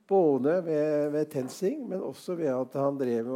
[0.09, 3.29] Både ved, ved TenSing, men også ved at han drev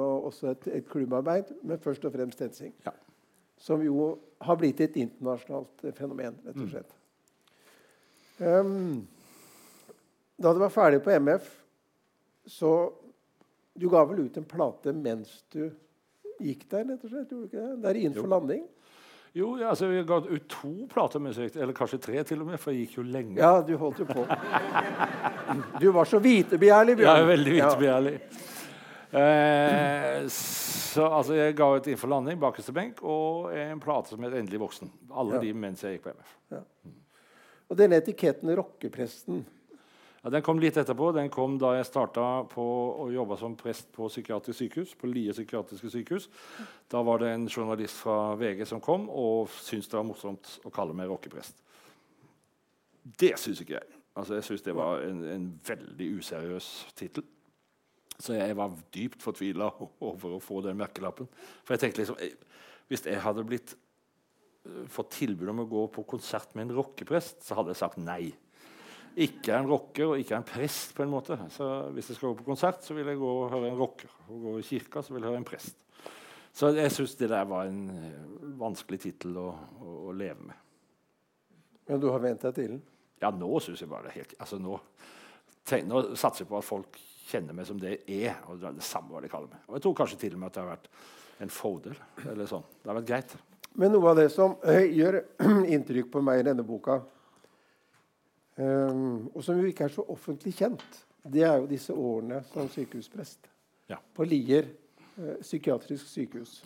[0.50, 2.72] et, et, klubbarbeid, men først og fremst TenSing.
[2.86, 2.94] Ja.
[3.60, 4.08] Som jo
[4.42, 6.70] har blitt et internasjonalt fenomen, rett og mm.
[6.72, 6.96] slett.
[8.40, 8.48] Mm.
[8.48, 9.06] Um,
[10.42, 11.46] da du var ferdig på MF,
[12.50, 12.72] så
[13.72, 15.70] Du ga vel ut en plate mens du
[16.44, 17.32] gikk der, rett og slett?
[17.32, 17.82] Gjorde du ikke det?
[17.86, 18.32] Der innenfor jo.
[18.34, 18.62] landing?
[19.32, 22.50] Jo, ja, altså, vi ga ut to plater med musikk, eller kanskje tre til og
[22.50, 23.38] med, for jeg gikk jo lenge.
[23.40, 24.26] Ja, du holdt jo på.
[25.80, 27.22] Du var så vitebegjærlig, Bjørn.
[27.22, 28.12] Ja, veldig vitebegjærlig.
[28.20, 28.50] Ja.
[29.12, 34.32] Eh, så altså, jeg ga ut 'Innenfor landing', 'Bakerste benk' og en plate som het
[34.32, 34.90] 'Endelig voksen'.
[35.12, 35.40] Alle ja.
[35.40, 36.36] de mens jeg gikk på MF.
[36.50, 36.60] Ja.
[37.68, 39.44] Og den etiketten 'Rockepresten'
[40.22, 41.08] Ja, den kom litt etterpå.
[41.16, 44.94] Den kom da jeg starta å jobbe som prest på psykiatrisk sykehus.
[44.94, 46.28] på Lie psykiatriske sykehus.
[46.88, 50.70] Da var det en journalist fra VG som kom og syntes det var morsomt å
[50.70, 51.58] kalle meg rockeprest.
[53.02, 53.98] Det syns ikke jeg.
[54.14, 57.26] Altså, jeg syns det var en, en veldig useriøs tittel.
[58.22, 59.72] Så jeg var dypt fortvila
[60.12, 61.26] over å få den merkelappen.
[61.64, 62.22] For jeg tenkte liksom,
[62.86, 63.74] Hvis jeg hadde blitt,
[64.68, 67.98] eh, fått tilbud om å gå på konsert med en rockeprest, så hadde jeg sagt
[67.98, 68.30] nei
[69.16, 70.94] ikke er en rocker og ikke er en prest.
[70.96, 71.36] på en måte.
[71.50, 74.08] Så Hvis jeg skal gå på konsert, så vil jeg gå og høre en rocker.
[74.28, 75.76] Og gå i kirka, så vil jeg høre en prest.
[76.52, 79.48] Så jeg syns det der var en eh, vanskelig tittel å,
[79.80, 80.58] å, å, leve med.
[81.88, 82.82] Men du har vent deg til den?
[83.22, 84.74] Ja, nå syns jeg bare det helt altså nå,
[85.68, 86.98] tenk, nå satser jeg på at folk
[87.30, 88.36] kjenner meg som det jeg er.
[88.48, 89.64] og det er det samme hva de kaller meg.
[89.68, 90.92] Og jeg tror kanskje til og med at det har vært
[91.42, 91.96] en fordel.
[92.26, 92.68] eller sånn.
[92.82, 93.34] Det har vært greit.
[93.80, 95.22] Men noe av det som uh, gjør
[95.74, 97.00] inntrykk på meg i denne boka,
[98.62, 100.98] Um, og som jo ikke er så offentlig kjent,
[101.32, 103.48] det er jo disse årene som sykehusprest
[103.90, 103.98] ja.
[104.14, 104.68] på Lier
[105.16, 106.60] uh, psykiatrisk sykehus.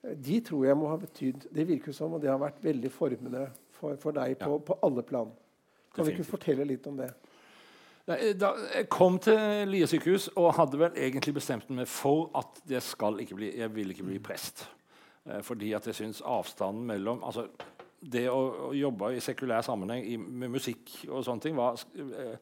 [0.00, 3.42] De tror jeg må ha betydd Det virker som og det har vært veldig formende
[3.76, 4.62] for, for deg på, ja.
[4.70, 5.34] på, alle plan.
[5.92, 7.10] Kan du ikke fortelle litt om det?
[8.40, 12.82] Da jeg kom til Lier sykehus og hadde vel egentlig bestemt meg for at jeg,
[13.26, 14.64] ikke bli, jeg vil ikke bli prest.
[15.28, 17.46] Eh, fordi at jeg syns avstanden mellom altså,
[18.00, 22.36] det å, å, jobbe i sekulær sammenheng i, med musikk og sånne ting var, eh,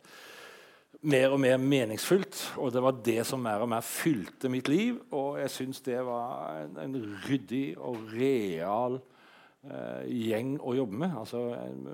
[1.11, 2.40] mer og mer meningsfullt.
[2.62, 5.01] Og det var det som mer og mer fylte mitt liv.
[5.11, 9.01] Og jeg syns det var en, en, ryddig og real
[9.66, 11.16] eh, gjeng å jobbe med.
[11.25, 11.87] Altså, en,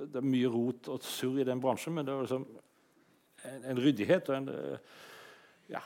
[0.00, 2.46] det er mye rot og surr i den bransjen, men det var liksom
[3.50, 4.52] en, en ryddighet og en
[5.70, 5.80] Ja.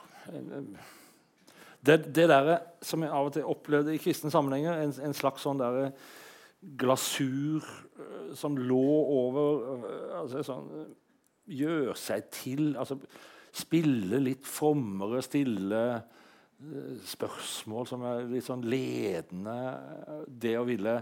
[1.85, 2.47] det, det der
[2.81, 5.91] som jeg av og til opplevde i kristne sammenhenger, en, slags sånn der
[6.79, 8.83] glasur uh, som lå
[9.19, 10.69] over uh, altså sånn,
[11.45, 12.97] Gjør seg til altså
[13.55, 15.81] Spille litt frommere, stille
[17.07, 19.53] spørsmål som er litt sånn ledende.
[20.27, 20.95] Det å ville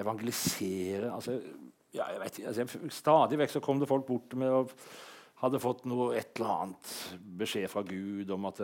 [0.00, 1.34] evangelisere altså,
[1.92, 4.72] ja, jeg vet, altså, Stadig vekk så kom det folk bort med og
[5.42, 6.92] hadde fått noe, et eller annet
[7.42, 8.62] beskjed fra Gud om at,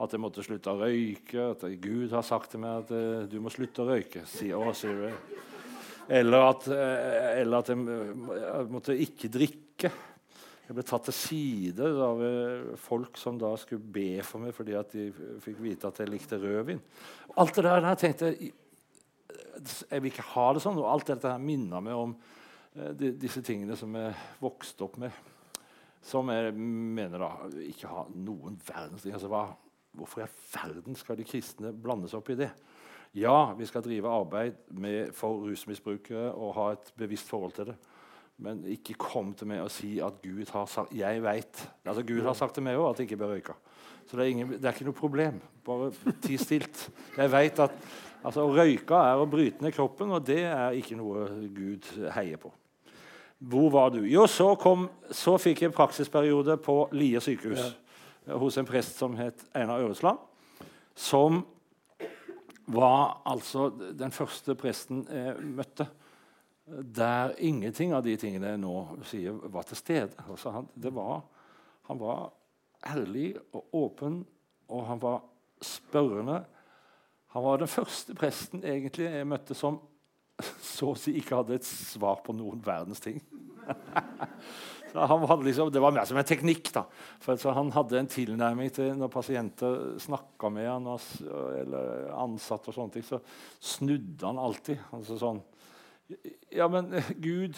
[0.00, 1.50] at jeg måtte slutte å røyke.
[1.52, 4.24] At Gud har sagt til meg at du må slutte å røyke.
[6.12, 7.82] eller at, eller at jeg,
[8.72, 9.92] måtte ikke drikke.
[10.62, 14.76] Jeg ble tatt til side av eh, folk som da skulle be for meg fordi
[14.78, 15.08] at de
[15.42, 16.80] fikk vite at jeg likte rødvin.
[17.42, 18.52] Alt det der, der tenkte jeg
[19.62, 20.78] jeg vil ikke ha det sånn.
[20.80, 24.98] Og alt dette her minner meg om eh, de, disse tingene som jeg vokste opp
[25.02, 25.18] med.
[26.02, 27.30] Som jeg mener da
[27.62, 29.14] ikke har noen verdens ting.
[29.14, 29.44] Altså, hva,
[29.96, 32.50] hvorfor i all verden skal de kristne blande seg opp i det?
[33.12, 37.76] Ja, vi skal drive arbeid med, for rusmisbrukere og ha et bevisst forhold til det.
[38.42, 41.60] Men ikke kom til meg og si at Gud har sagt Jeg vet.
[41.84, 43.54] Altså, Gud har sagt til meg òg at jeg ikke bør røyke.
[44.08, 45.38] Så det er, ingen, det er, ikke noe problem.
[45.64, 45.92] Bare
[46.24, 46.88] ti stilt.
[47.16, 47.76] Jeg vet at
[48.24, 52.40] altså, Å røyke er å bryte ned kroppen, og det er ikke noe Gud heier
[52.40, 52.50] på.
[53.42, 54.02] Hvor var du?
[54.06, 57.70] Jo, så, kom, så fikk jeg praksisperiode på Lier sykehus ja.
[58.26, 60.18] Hos en prest som het Einar Øresland.
[60.94, 61.42] Som
[62.66, 65.88] var altså den første presten jeg møtte
[66.66, 68.76] der ingenting av de tingene jeg nå
[69.08, 70.24] sier, var til stede.
[70.30, 71.24] Altså han, var,
[71.88, 72.30] han, var,
[72.86, 74.22] ærlig og åpen,
[74.68, 75.20] og han var
[75.62, 76.42] spørrende.
[77.34, 79.80] Han var den første presten egentlig jeg møtte som
[80.62, 83.20] så å si ikke hadde et svar på noen verdens ting.
[84.92, 86.72] liksom, det var mer som en teknikk.
[86.74, 86.84] da.
[87.20, 90.90] For Han hadde en tilnærming til når pasienter snakka med han,
[91.60, 93.20] eller ansatte, og sånne ting, så
[93.60, 94.78] snudde han alltid.
[94.92, 95.42] Altså sånn,
[96.52, 97.56] ja, men Gud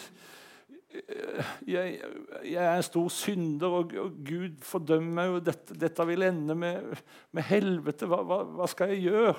[1.67, 1.97] jeg,
[2.45, 3.93] jeg, er en stor synder, og,
[4.25, 5.41] Gud fordømmer meg.
[5.43, 6.95] Dette, dette vil ende med,
[7.35, 8.07] med helvete.
[8.09, 9.35] Hva, hva, hva, skal jeg gjøre?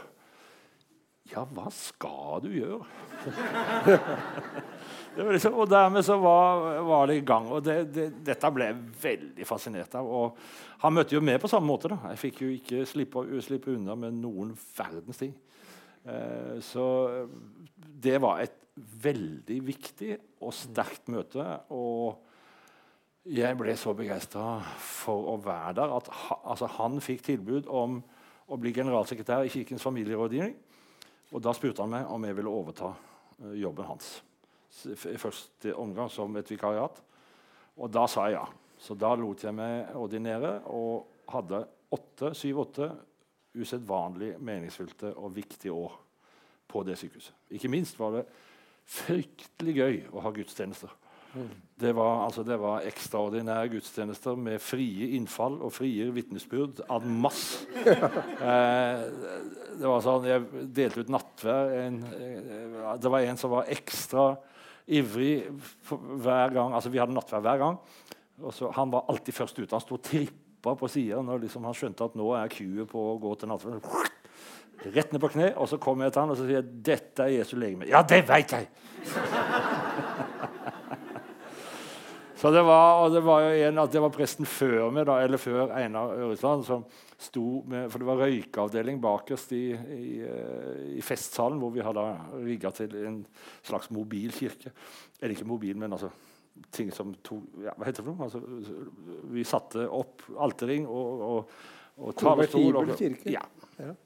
[1.33, 2.85] Ja, hva skal du gjøre?
[5.35, 7.49] liksom, og dermed så var, var, det i gang.
[7.51, 10.07] og det, det, Dette ble jeg veldig fascinert av.
[10.07, 10.39] og
[10.85, 11.91] Han møtte jo meg på samme måte.
[11.93, 11.99] da.
[12.13, 15.35] Jeg fikk jo ikke slippe, slippe unna med noen verdens ting.
[16.07, 16.87] Eh, så
[17.75, 20.13] det var et veldig viktig
[20.45, 21.43] og sterkt møte.
[21.75, 22.23] Og
[23.27, 27.99] jeg ble så begeistra for å være der at ha, altså han fikk tilbud om
[28.47, 30.55] å bli generalsekretær i Kirkens familierådgivning.
[31.35, 34.13] Og da spurte han meg om jeg ville overta uh, jobben hans.
[34.87, 37.01] I første omgang som et vikariat.
[37.77, 38.47] Og da sa jeg ja.
[38.79, 41.65] Så da lot jeg meg ordinere og hadde
[42.37, 42.91] syv-åtte
[43.57, 45.95] usedvanlig meningsfylte og viktige år
[46.69, 47.33] på det sykehuset.
[47.57, 48.27] Ikke minst var det
[48.87, 50.93] fryktelig gøy å ha gudstjenester.
[51.77, 57.67] Det var, altså, det var, ekstraordinære gudstjenester med frie innfall og frie vitnesbyrd ad masse.
[58.47, 59.03] Eh,
[59.77, 61.71] det var sånn, Jeg delte ut nattvær.
[61.83, 64.27] En, eh, det var en som var ekstra
[64.87, 65.49] ivrig
[65.89, 66.75] hver gang.
[66.75, 67.79] altså Vi hadde nattvær hver gang.
[68.43, 69.75] og så, Han var alltid først ute.
[69.75, 73.09] Han sto og trippa på sida når liksom, han skjønte at nå er kuet på
[73.13, 73.81] å gå til nattvær.
[74.87, 77.25] Rett ned på kne, og så kommer jeg til han og så sier jeg, 'Dette
[77.25, 77.89] er Jesu legeme'.
[77.89, 78.69] 'Ja, det veit jeg!'
[82.37, 85.71] Så det var, det var, jo en, det var presten før meg, da, eller før
[85.73, 86.85] Einar Øresland, som
[87.17, 92.05] sto med For det var røykeavdeling bakerst i, i, eh, i, festsalen, hvor vi hadde
[92.45, 93.23] rigga til en
[93.65, 94.75] slags mobil kirke.
[95.17, 96.11] Eller ikke mobil, men altså
[96.73, 98.29] ting som to, ja, Hva heter det for noe?
[98.29, 101.57] Altså, vi satte opp alterring og, og,
[102.05, 102.83] og talerstol.
[102.83, 103.33] Og, kirke.
[103.33, 103.47] Ja.
[103.81, 103.97] ja.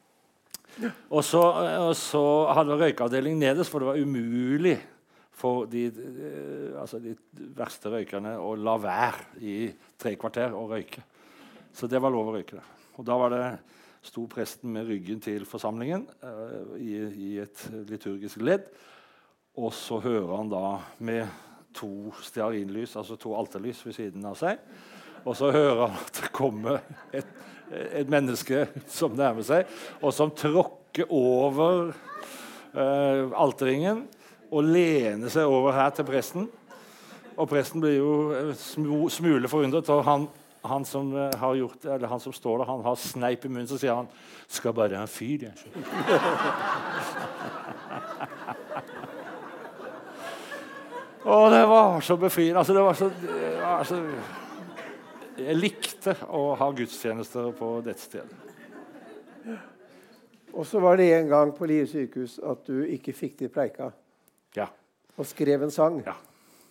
[1.10, 1.42] Og så,
[1.82, 4.78] og så hadde vi røykeavdeling nederst, for det var umulig
[5.40, 5.86] for de,
[6.76, 7.14] altså de,
[7.56, 9.56] verste røykerne å la være i
[10.00, 11.02] tre kvarter å røyke.
[11.72, 12.60] Så det var lov å røyke.
[12.98, 13.44] Og da var det
[14.04, 18.68] sto presten med ryggen til forsamlingen uh, i, i, et liturgisk ledd.
[19.60, 20.64] Og så hører han da
[21.04, 21.24] med
[21.76, 24.60] to stearinlys, altså to alterlys ved siden av seg.
[25.20, 26.80] Og så hører han at det kommer
[27.16, 27.38] et
[27.70, 29.68] et menneske som nærmer seg,
[30.02, 31.92] og som tråkker over
[32.74, 34.04] uh, alterringen
[34.50, 36.48] og lener seg over her til presten.
[37.36, 39.88] Og presten blir jo eh, smule forundret.
[39.88, 40.28] og han,
[40.66, 43.94] han, som eh, gjort, han som står der, han har sneip i munnen, så sier
[43.94, 44.08] han
[44.48, 45.52] 'Skal bare ha en fyr', jeg.
[51.24, 52.58] Og det var så befriende.
[52.58, 54.04] Altså, det var så, det var så
[55.38, 58.36] Jeg likte å ha gudstjenester på dette stedet.
[60.52, 63.90] Og så var det en gang på Lier sykehus at du ikke fikk til preika,
[64.56, 64.66] Ja.
[65.16, 66.02] og skrev en sang.
[66.06, 66.16] ja.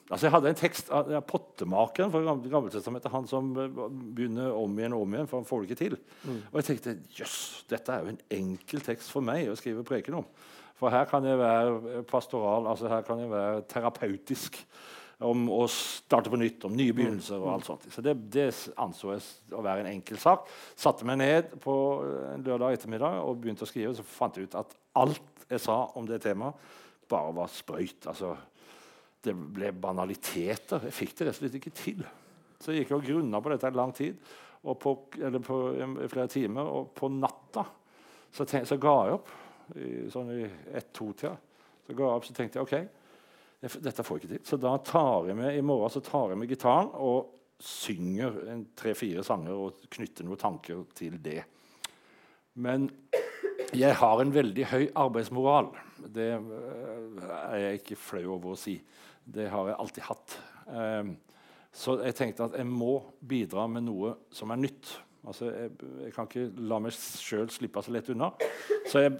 [0.09, 3.11] Altså, jeg hadde en tekst av ja, Pottemakeren fra Gammeltestamentet.
[3.13, 3.81] Han som eh,
[4.17, 5.97] begynner om igjen og om igjen, for han får det ikke til.
[6.49, 7.35] Og jeg tenkte jøss,
[7.69, 10.25] dette er jo en enkel tekst for meg å skrive preken om.
[10.79, 14.57] For her kan jeg være pastoral, altså her kan jeg være terapeutisk.
[15.19, 17.85] Om å starte på nytt, om nye begynnelser og alt sånt.
[17.91, 18.45] Så det, det
[18.79, 20.47] anså jeg å være en enkel sak.
[20.79, 21.73] Satte meg ned på
[22.31, 23.91] en lørdag ettermiddag og begynte å skrive.
[23.97, 26.55] Så fant jeg ut at alt jeg sa om det temaet,
[27.09, 28.07] bare var sprøyt.
[28.11, 28.35] altså
[29.23, 30.85] det ble banaliteter.
[30.87, 32.05] Jeg fikk det rett og slett ikke til.
[32.59, 34.15] Så jeg gikk og grunna på dette i lang tid,
[34.63, 35.57] på, eller på
[36.11, 36.69] flere timer.
[36.71, 37.65] Og på natta
[38.31, 39.33] så, tenk, så ga jeg opp.
[39.75, 40.45] I, sånn i
[40.79, 41.35] ett-to-tida.
[41.85, 42.77] Så ga jeg opp, så tenkte jeg OK,
[43.59, 44.45] det- dette får jeg ikke til.
[44.47, 48.39] Så da tar jeg med i morgen så tar jeg med gitaren og synger
[48.79, 51.41] tre-fire sanger og knytter noen tanker til det.
[52.55, 52.87] Men
[53.75, 55.71] jeg har en veldig høy arbeidsmoral.
[55.99, 58.77] Det øh, er jeg ikke flau over å si.
[59.29, 60.37] Det har jeg alltid hatt.
[60.69, 61.11] Um,
[61.75, 64.95] så jeg tenkte at jeg må bidra med noe som er nytt.
[65.27, 68.31] Altså, jeg, jeg kan ikke la meg sjøl slippe så lett unna.
[68.89, 69.19] Så jeg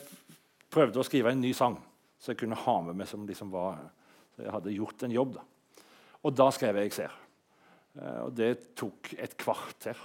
[0.71, 1.77] prøvde å skrive en ny sang
[2.19, 3.79] så jeg kunne ha med meg som liksom var
[4.35, 5.33] Så jeg hadde gjort en jobb.
[5.35, 5.41] da.
[6.23, 7.17] Og da skrev jeg 'Jeg ser'.
[7.99, 9.97] Eh, og det tok et kvarter.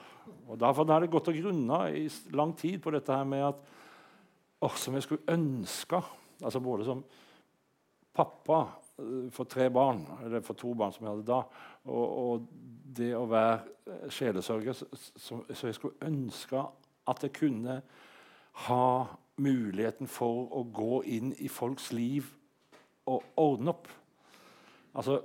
[0.49, 3.57] Og Derfor hadde jeg gått og grunna i lang tid på dette her med at
[4.65, 6.01] åh, som jeg skulle ønske
[6.45, 7.05] altså Både som
[8.15, 8.61] pappa
[8.99, 11.41] eh, for tre barn, eller for to barn som jeg hadde da,
[11.85, 12.49] og, og
[12.97, 13.59] det å være
[13.91, 14.85] eh, sjelesørger,
[15.17, 16.63] så jeg skulle ønske
[17.11, 17.81] at jeg kunne
[18.69, 18.87] ha
[19.43, 22.29] muligheten for å gå inn i folks liv
[23.11, 23.89] og ordne opp.
[24.95, 25.19] Altså,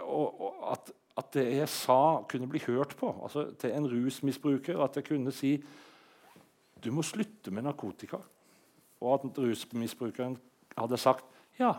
[0.00, 3.12] og, og at, at det jeg sa, kunne bli hørt på.
[3.22, 4.80] Altså, til en rusmisbruker.
[4.82, 5.58] At jeg kunne si
[6.84, 8.20] du må slutte med narkotika.
[9.04, 10.36] Og at rusmisbrukeren
[10.76, 11.26] hadde sagt
[11.58, 11.72] ja,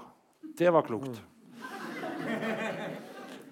[0.57, 1.19] det var klokt.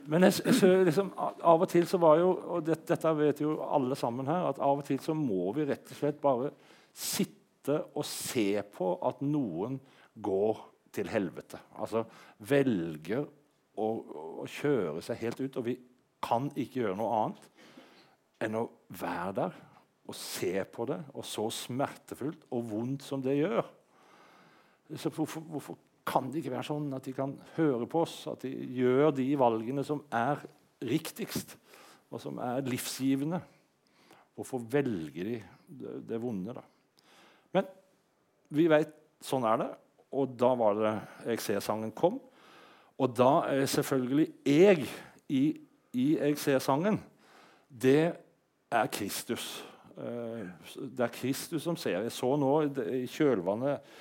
[0.08, 3.56] Men jeg, jeg, liksom, av og til så var jo og det, Dette vet jo
[3.64, 4.50] alle sammen her.
[4.52, 6.52] at Av og til så må vi rett og slett bare
[6.94, 9.80] sitte og se på at noen
[10.14, 10.60] går
[10.94, 11.60] til helvete.
[11.80, 12.04] Altså
[12.44, 13.88] velger å,
[14.44, 15.60] å kjøre seg helt ut.
[15.60, 15.78] Og vi
[16.24, 17.48] kan ikke gjøre noe annet
[18.44, 18.68] enn å
[19.00, 19.62] være der
[20.04, 23.64] og se på det, og så smertefullt og vondt som det gjør.
[25.00, 28.44] Så hvorfor, hvorfor kan det ikke være sånn at de kan høre på oss, at
[28.44, 30.44] de gjør de valgene som er
[30.84, 31.56] riktigst,
[32.12, 33.40] og som er livsgivende?
[34.36, 36.66] Hvorfor velger de det, det vonde, da?
[37.56, 37.70] Men
[38.54, 38.92] vi vet
[39.24, 39.72] sånn er det,
[40.14, 40.94] og da var det
[41.32, 42.20] Jeg ser-sangen kom.
[43.02, 44.84] Og da er selvfølgelig jeg
[45.30, 45.44] i,
[45.94, 47.00] i Jeg ser-sangen,
[47.70, 48.14] det
[48.70, 49.64] er Kristus.
[49.98, 52.02] Eh, Det er Kristus som ser.
[52.02, 52.52] Jeg så nå
[52.84, 53.94] i kjølvannet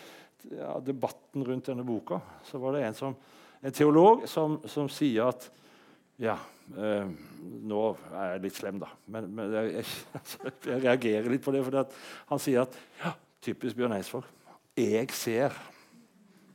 [0.67, 3.17] av debatten rundt denne boka, så var det en, som,
[3.63, 5.51] en teolog som, som sier at
[6.23, 6.37] Ja,
[6.77, 7.09] eh,
[7.67, 8.91] nå er jeg litt slem, da.
[9.11, 10.23] Men, men jeg, jeg,
[10.71, 11.65] jeg reagerer litt på det.
[11.67, 11.79] For
[12.29, 14.29] han sier at ja, typisk Bjørn Eidsvåg.
[14.79, 15.57] Jeg ser.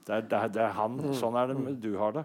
[0.07, 1.01] Det er, det er, det er han.
[1.17, 2.23] Sånn er det du har det.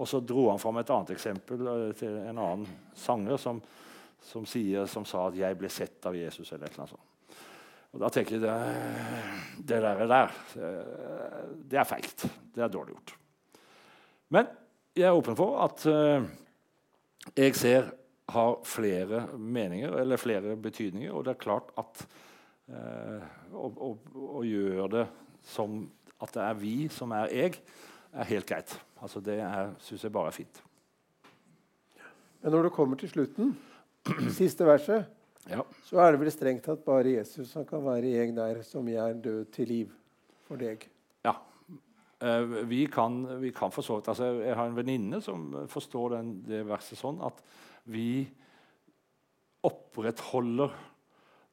[0.00, 2.66] Og så dro han fram et annet eksempel eh, til en annen
[2.98, 3.60] sanger som,
[4.22, 6.52] som, sier, som sa at 'jeg ble sett av Jesus'.
[6.52, 7.08] eller et eller annet sånt.
[7.92, 8.52] Og da tenker jeg det,
[9.68, 12.24] det der, der eh, det er feigt.
[12.54, 13.16] Det er dårlig gjort.
[14.32, 14.46] Men
[14.96, 16.24] jeg er åpen for at eh,
[17.36, 17.90] jeg ser
[18.32, 21.12] har flere meninger eller flere betydninger.
[21.12, 22.06] Og det er klart at
[22.72, 23.90] eh, å, å,
[24.40, 25.06] å gjøre det
[25.52, 25.82] som
[26.22, 27.58] at det er vi som er jeg,
[28.12, 28.72] er helt greit.
[29.02, 29.36] Altså Det
[29.82, 30.62] syns jeg bare er fint.
[32.42, 33.52] Men når du kommer til slutten,
[34.38, 35.06] siste verset,
[35.50, 35.64] Ja.
[35.88, 38.98] så er det vel strengt tatt bare Jesus som kan være jeg der, som jeg
[39.02, 39.88] er død til liv
[40.48, 40.88] for deg.
[41.24, 41.34] ja.
[42.22, 46.10] Eh, vi, kan, vi kan for så vidt altså, Jeg har en venninne som forstår
[46.14, 47.40] den, det verset sånn at
[47.90, 48.28] vi
[49.66, 50.70] opprettholder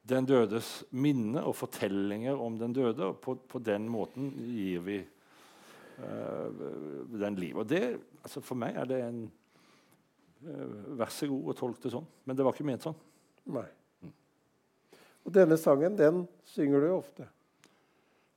[0.10, 3.02] den dødes minne og fortellinger om den døde.
[3.12, 6.64] og På, på den måten gir vi eh,
[7.22, 7.58] den liv.
[7.58, 9.24] Og det, altså For meg er det en
[10.40, 12.08] Vær så god og tolk det sånn.
[12.26, 12.98] Men det var ikke ment sånn.
[13.52, 13.66] Nei.
[15.28, 17.28] Og denne sangen, den synger du jo ofte.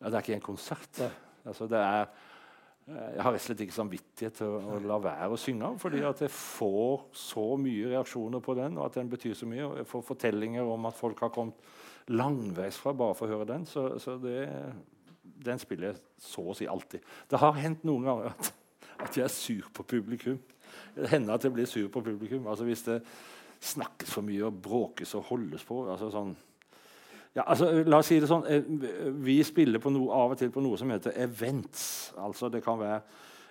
[0.02, 1.02] Ja, det er ikke en konsert.
[1.46, 4.98] Altså, det er eh, jeg har rett og slett ikke samvittighet til å, å la
[5.02, 5.70] være å synge.
[5.82, 9.68] Fordi at jeg får så mye reaksjoner på den, og at den betyr så mye.
[9.68, 11.70] Og jeg får fortellinger om at folk har kommet
[12.10, 13.68] langveisfra bare for å høre den.
[13.70, 14.40] Så, så det,
[15.22, 17.06] den spiller jeg så å si alltid.
[17.30, 18.52] Det har hendt noen ganger at,
[19.06, 20.42] at jeg er sur på publikum.
[20.96, 22.46] Det hender at jeg blir sur på publikum.
[22.46, 23.02] Altså Hvis det
[23.62, 25.84] snakkes for mye og bråkes og holdes på.
[25.90, 26.34] altså sånn
[27.32, 28.66] ja, altså, la oss si det sånn, eh,
[29.24, 32.12] Vi spiller noe, av og til på noe som heter events.
[32.20, 33.00] Altså, det kan være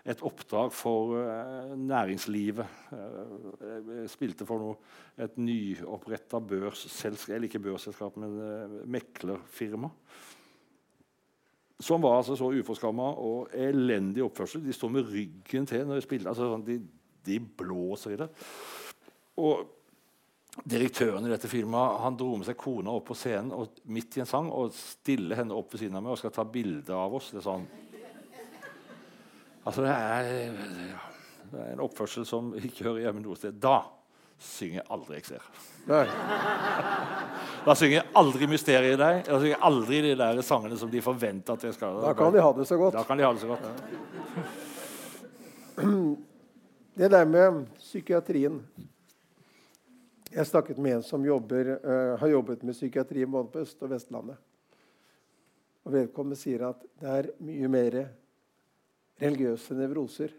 [0.05, 2.65] et oppdrag for uh, næringslivet.
[2.89, 4.77] Uh, jeg spilte for noe,
[5.21, 9.91] et nyoppretta børsselskap Eller ikke børsselskap, men uh, meklerfirma.
[11.81, 14.65] Som var altså så uforskamma og elendig oppførsel.
[14.65, 16.29] De står med ryggen til når de spiller.
[16.33, 16.79] Altså, sånn, de,
[17.57, 18.28] blåser i det.
[19.41, 19.69] Og
[20.51, 24.22] Direktøren i dette firmaet han dro med seg kona opp på scenen og, midt i
[24.24, 27.13] en sang og stiller henne opp ved siden av meg og skal ta bilde av
[27.15, 27.30] oss.
[27.32, 27.63] Det er sånn
[29.61, 30.24] Altså, det er,
[31.51, 33.59] det er, en oppførsel som ikke hører hjemme noe sted.
[33.61, 33.84] Da
[34.41, 35.45] synger jeg aldri ser'.
[37.61, 39.22] Da synger jeg aldri 'Mysteriet' i deg.
[39.28, 42.01] Da synger jeg aldri de der sangene som de forventer at jeg skal.
[42.01, 42.97] Da kan de ha det så godt.
[42.97, 43.61] Da kan de ha det så godt.
[46.93, 48.59] Det der med psykiatrien
[50.31, 53.89] jeg snakket med en som jobber, uh, har jobbet med psykiatri både på Øst- og
[53.91, 54.37] Vestlandet.
[55.83, 57.97] Og Vedkommende sier at det er mye mer
[59.21, 60.33] religiøse nevroser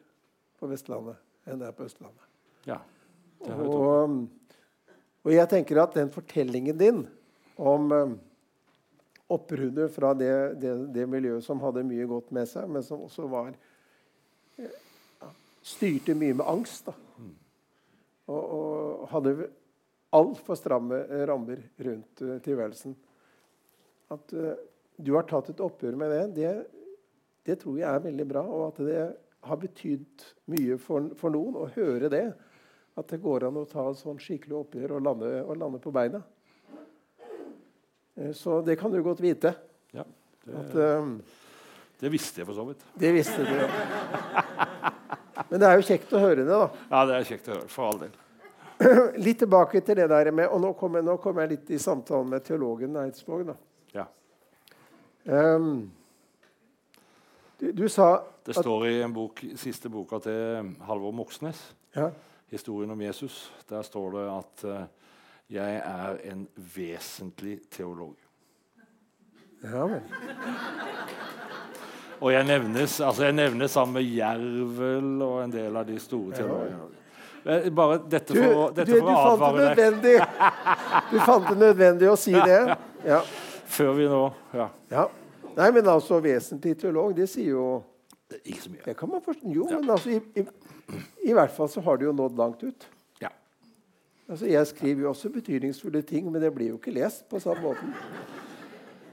[0.58, 2.28] på Vestlandet enn det er på Østlandet.
[2.68, 2.78] Ja,
[3.42, 4.16] det har jeg og,
[5.24, 7.02] og, jeg tenker at den fortellingen din
[7.58, 8.14] om um,
[9.32, 10.32] opprundet fra det,
[10.62, 13.52] det, det, miljøet som hadde mye godt med seg, men som også var
[14.60, 14.70] ja,
[15.62, 16.94] styrte mye med angst da.
[18.32, 19.34] Og, og hadde
[20.12, 22.94] altfor stramme eh, rammer rundt uh, tilværelsen.
[24.12, 24.52] At uh,
[24.96, 26.52] du har tatt et oppgjør med det, det,
[27.48, 28.44] det, tror jeg er veldig bra.
[28.44, 29.02] Og at det
[29.42, 32.26] har betydd mye for, for, noen å høre det.
[33.00, 35.94] At det går an å ta et sånn skikkelig oppgjør og lande, og lande på
[35.94, 36.22] beina.
[38.18, 39.56] Uh, så det kan du godt vite.
[39.96, 40.04] Ja,
[40.44, 41.16] det, at, um,
[42.02, 42.84] det visste jeg for så vidt.
[42.98, 44.92] Det visste du, ja.
[45.52, 46.66] Men det er jo kjekt å høre det, da.
[46.88, 47.66] Ja, det er kjekt å høre.
[47.68, 48.12] For all del.
[49.26, 52.30] litt tilbake til det der med Og nå kommer, jeg, kom jeg litt i samtalen
[52.32, 53.52] med teologen Eidsvåg.
[53.92, 54.06] Ja.
[55.28, 55.90] Um,
[57.60, 61.60] du, du, sa Det står i en bok, siste boka til Halvor Moxnes,
[61.94, 62.08] ja.
[62.48, 64.82] 'Historien om Jesus', der står det at uh,
[65.48, 68.16] 'jeg er en vesentlig teolog'.
[69.62, 70.02] Ja vel.
[72.22, 76.36] Og jeg nevnes, altså jeg nevnes sammen med Jervel og en del av de store
[76.36, 76.90] teologene.
[77.42, 80.20] Eh, bare dette for, du, dette du, for å advare deg.
[81.10, 82.60] Du fant det nødvendig å si det?
[83.02, 83.18] Ja.
[83.72, 84.20] Før vi nå
[84.54, 84.68] ja.
[84.92, 85.08] ja.
[85.56, 87.64] Nei, men altså vesentlig teolog, det sier jo
[88.44, 88.84] Ikke så mye.
[88.86, 89.50] Det kan man forstå.
[89.56, 89.80] Jo, ja.
[89.80, 90.46] men altså i, i,
[91.26, 92.86] i, hvert fall så har det jo nådd langt ut.
[93.20, 93.32] Ja.
[94.28, 97.66] Altså, Jeg skriver jo også betydningsfulle ting, men det blir jo ikke lest på samme
[97.66, 97.92] måten.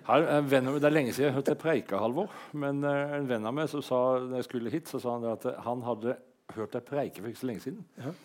[0.09, 2.31] Her, venn, det er lenge siden jeg hørte jeg preike, Halvor.
[2.57, 5.27] Men uh, en venn av meg som sa når jeg skulle hit, så sa han
[5.29, 6.15] at han hadde
[6.55, 7.85] hørt deg preike for ikke så lenge siden.
[8.01, 8.15] Ja.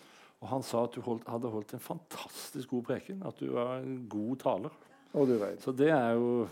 [0.41, 3.21] Og han sa at du holdt, hadde holdt en fantastisk god preken.
[3.25, 4.73] At du var en god taler.
[5.15, 5.61] Og du vet.
[5.63, 6.47] Så det er jo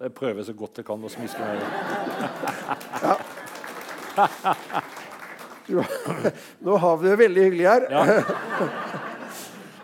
[0.00, 1.62] Jeg prøver så godt jeg kan å smiske meg.
[5.70, 5.84] ja.
[6.66, 7.86] Nå har vi det veldig hyggelig her.
[7.90, 8.02] Ja.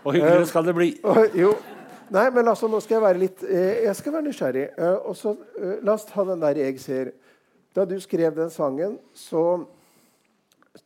[0.04, 0.90] Og hyggelig skal det bli.
[1.38, 1.54] Jo.
[2.10, 4.64] Nei, men altså, nå skal jeg være litt eh, Jeg skal være nysgjerrig.
[4.78, 7.12] Uh, og så, uh, La oss ta den der jeg ser.
[7.76, 9.62] Da du skrev den sangen, så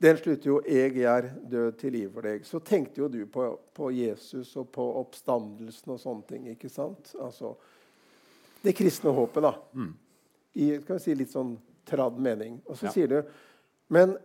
[0.01, 2.45] den slutter jo 'Jeg er død til liv for deg'.
[2.45, 6.49] Så tenkte jo du på, på, Jesus og på oppstandelsen og sånne ting.
[6.49, 7.15] ikke sant?
[7.21, 7.55] Altså,
[8.65, 9.55] det kristne håpet, da.
[9.73, 9.95] Mm.
[10.55, 11.57] I skal vi si, litt sånn
[11.87, 12.61] tradd mening.
[12.67, 12.93] Og så ja.
[12.93, 13.23] sier du
[13.89, 14.17] Men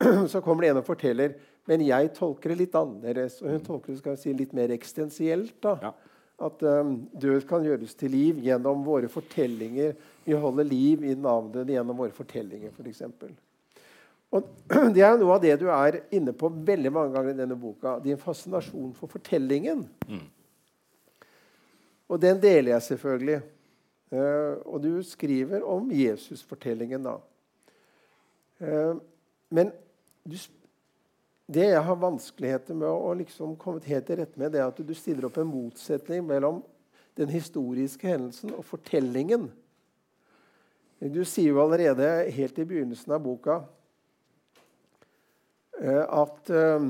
[0.32, 1.34] så kommer det en og forteller
[1.64, 3.38] men jeg tolker det litt annerledes.
[3.42, 3.66] Og hun mm.
[3.66, 5.56] tolker det skal vi si, litt mer ekstensielt.
[5.64, 5.78] da.
[5.82, 5.92] Ja.
[6.42, 9.94] At um, død kan gjøres til liv gjennom våre fortellinger.
[10.24, 13.04] Vi holder liv i navnet gjennom våre fortellinger, f.eks.
[13.20, 13.34] For
[14.34, 14.48] og
[14.96, 17.98] Det er noe av det du er inne på veldig mange ganger i denne boka.
[18.02, 19.84] Din fascinasjon for fortellingen.
[20.08, 20.24] Mm.
[22.10, 23.40] Og den deler jeg selvfølgelig.
[24.14, 27.14] Uh, og du skriver om Jesusfortellingen, da.
[28.62, 28.98] Uh,
[29.54, 29.72] men
[30.26, 30.36] du,
[31.46, 34.80] det jeg har vanskeligheter med å liksom komme helt til rette med, det er at
[34.80, 36.62] du stiller opp en motsetning mellom
[37.18, 39.50] den historiske hendelsen og fortellingen.
[41.04, 43.60] Du sier jo allerede helt i begynnelsen av boka
[45.80, 46.82] Eh, at eh,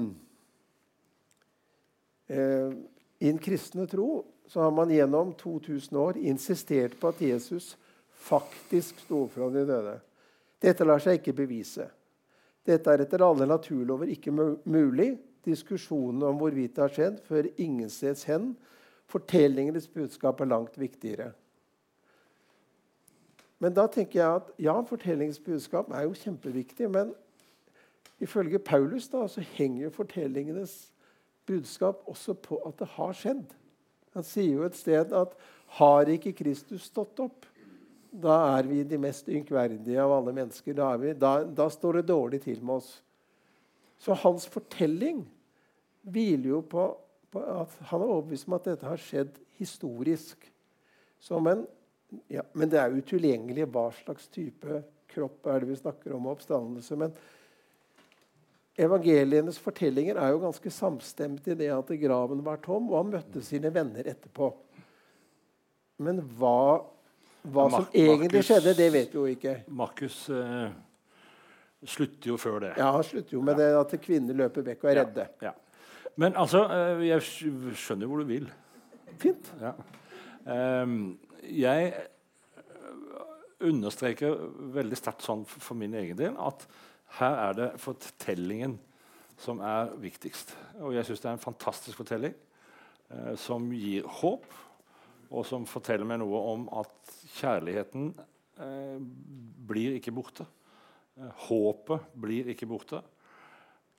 [2.26, 2.72] eh,
[3.18, 7.76] i den kristne tro så har man gjennom 2000 år insistert på at Jesus
[8.12, 9.94] faktisk sto fra de døde.
[10.61, 11.88] Dette lar seg ikke bevise.
[12.64, 15.14] Dette er etter alle naturlover ikke mulig.
[15.44, 18.54] Diskusjonene om hvorvidt det har skjedd, fører ingensteds hen.
[19.12, 21.32] Fortellingenes budskap er langt viktigere.
[23.60, 26.88] Men da tenker jeg at ja, fortellingens budskap er jo kjempeviktig.
[26.90, 27.12] Men
[28.20, 30.74] ifølge Paulus da, så henger fortellingenes
[31.46, 33.44] budskap også på at det har skjedd.
[34.14, 35.36] Han sier jo et sted at
[35.78, 37.46] har ikke Kristus stått opp,
[38.14, 40.76] da er vi de mest ynkverdige av alle mennesker.
[40.78, 42.90] Da, vi, da, da, står det dårlig til med oss.
[43.98, 45.24] Så hans fortelling
[46.06, 46.88] hviler jo på,
[47.34, 50.46] på at han er overbevist om at dette har skjedd historisk.
[51.32, 51.64] En,
[52.30, 56.98] ja, men det er utilgjengelig hva slags type kropp er det vi snakker om, oppstandelse.
[57.00, 57.14] Men
[58.78, 63.42] evangelienes fortellinger er jo ganske samstemt i det at graven var tom, og han møtte
[63.42, 64.52] sine venner etterpå.
[66.04, 66.82] Men hva
[67.45, 69.55] hva som egentlig Marcus, skjedde, det vet vi jo ikke.
[69.68, 70.70] Markus eh,
[71.95, 72.72] slutter jo før det.
[72.80, 75.28] Ja, han slutter jo med det at kvinner løper vekk og er redde.
[75.45, 76.11] Ja, ja.
[76.16, 77.26] Men altså, eh, jeg
[77.76, 78.49] skjønner hvor du vil.
[79.20, 79.51] Fint.
[79.61, 79.74] Ja.
[80.45, 81.14] Um,
[81.45, 81.92] jeg
[83.64, 84.34] understreker
[84.74, 86.66] veldig sterkt sånn for min egen del at
[87.18, 88.76] her er det fortellingen
[89.40, 90.55] som er viktigst.
[90.82, 94.47] Og jeg syns det er en fantastisk fortelling eh, som gir håp,
[95.34, 98.11] og som forteller meg noe om at kjærligheten
[98.61, 98.99] eh,
[99.68, 100.47] blir ikke borte.
[101.18, 103.03] Eh, håpet blir ikke borte.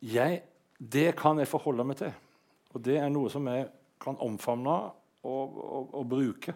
[0.02, 0.42] Jeg,
[0.80, 2.14] det kan jeg forholde meg til.
[2.76, 3.70] Og det er noe som jeg
[4.04, 4.76] kan omfavne
[5.26, 6.56] og, og, og bruke.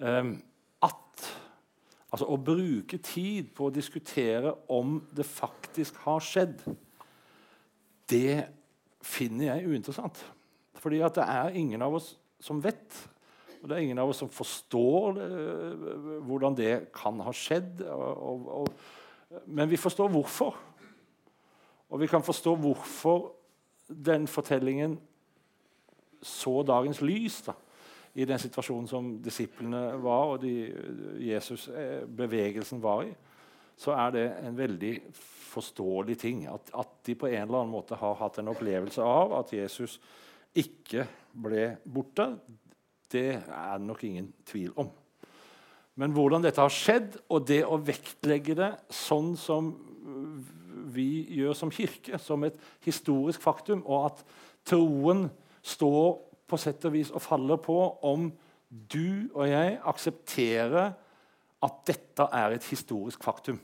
[0.00, 0.34] Eh,
[0.88, 1.28] at
[2.08, 6.62] Altså å bruke tid på å diskutere om det faktisk har skjedd,
[8.08, 8.48] det
[9.04, 10.22] finner jeg uinteressant.
[10.80, 12.96] Fordi at det er ingen av oss som vet
[13.62, 15.28] og det er ingen av oss som forstår det,
[16.28, 17.82] hvordan det kan ha skjedd.
[17.90, 20.58] Og, og, og, men vi forstår hvorfor.
[21.88, 23.32] Og vi kan forstå hvorfor
[23.88, 24.98] den fortellingen
[26.22, 27.54] så dagens lys da,
[28.18, 30.54] i den situasjonen som disiplene var, og de,
[31.22, 33.12] Jesus-bevegelsen var i.
[33.78, 34.94] Så er det en veldig
[35.52, 36.46] forståelig ting.
[36.50, 40.00] At, at de på en eller annen måte har hatt en opplevelse av at Jesus
[40.58, 41.06] ikke
[41.38, 42.32] ble borte.
[43.12, 44.90] Det er det nok ingen tvil om.
[45.98, 49.72] Men hvordan dette har skjedd, og det å vektlegge det sånn som
[50.94, 54.22] vi gjør som kirke, som et historisk faktum, og at
[54.68, 55.26] troen
[55.64, 58.28] står på sett og vis og faller på om
[58.68, 60.92] du og jeg aksepterer
[61.64, 63.58] at dette er et historisk faktum.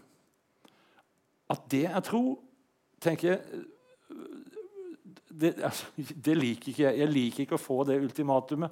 [1.52, 2.38] At det er tro,
[3.04, 3.64] tenker jeg
[5.34, 6.98] det, altså, det liker ikke jeg.
[6.98, 8.70] Jeg liker ikke å få det ultimatumet.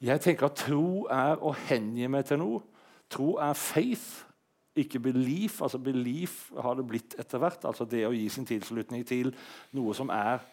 [0.00, 2.60] Jeg tenker at tro er å hengi meg til noe.
[3.10, 4.22] Tro er faith,
[4.78, 5.58] ikke belief.
[5.64, 7.64] Altså Belief har det blitt etter hvert.
[7.64, 9.32] altså Det å gi sin tilslutning til
[9.74, 10.44] noe som er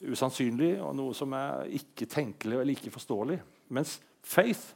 [0.00, 3.40] usannsynlig, og noe som er ikke tenkelig eller ikke forståelig.
[3.72, 4.74] Mens faith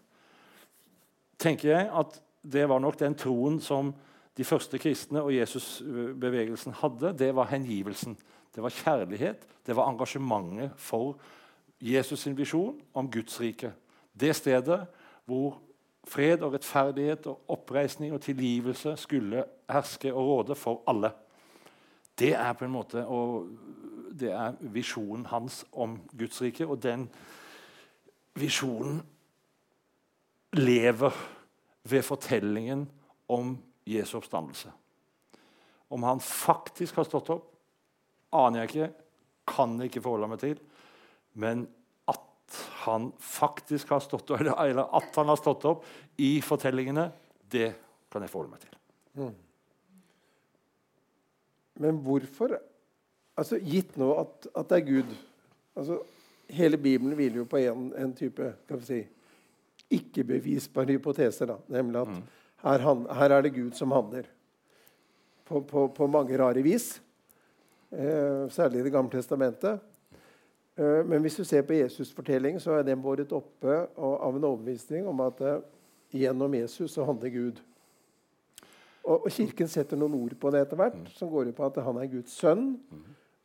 [1.40, 3.92] tenker jeg at det var nok den troen som
[4.36, 7.12] de første kristne og Jesusbevegelsen hadde.
[7.18, 8.16] Det var hengivelsen.
[8.54, 9.46] Det var kjærlighet.
[9.66, 11.18] Det var engasjementet for
[11.82, 13.72] Jesus' sin visjon om Guds rike.
[14.20, 14.86] Det stedet
[15.24, 15.58] hvor
[16.04, 21.10] fred og rettferdighet og oppreisning og tilgivelse skulle herske og råde for alle.
[22.18, 23.04] Det er på en måte
[24.14, 26.66] det er visjonen hans om Guds rike.
[26.66, 27.08] Og den
[28.38, 29.02] visjonen
[30.54, 31.14] lever
[31.82, 32.86] ved fortellingen
[33.28, 33.56] om
[33.86, 34.70] Jesu oppstandelse.
[35.90, 37.50] Om han faktisk har stått opp,
[38.34, 38.92] aner jeg ikke,
[39.46, 40.62] kan jeg ikke forholde meg til.
[41.34, 41.66] Men
[42.84, 45.84] han faktisk har stått opp, eller at han har stått opp
[46.16, 47.08] i fortellingene,
[47.50, 47.72] det
[48.12, 48.78] kan jeg forholde meg til.
[49.18, 49.34] Mm.
[51.84, 52.56] Men hvorfor
[53.34, 55.14] altså Gitt nå at, at det er Gud
[55.74, 55.98] altså
[56.54, 58.98] Hele Bibelen hviler jo på en, en type kan vi si,
[59.96, 61.46] ikke-bevisbar hypotese.
[61.48, 62.20] Da, nemlig at mm.
[62.66, 62.84] her,
[63.18, 64.28] her, er det Gud som handler.
[65.48, 67.00] På, på, på mange rare vis.
[67.90, 69.80] Eh, særlig i Det gamle testamentet.
[70.76, 74.46] Eh, men hvis du ser på Jesus' fortelling, så er den båret oppe av en
[74.50, 75.60] overbevisning om at eh,
[76.14, 77.60] gjennom Jesus så handler Gud.
[79.04, 81.12] Og, Kirken setter noen ord på det etter hvert, mm.
[81.18, 82.70] som går ut på at han er Guds sønn.
[82.88, 83.04] Mm.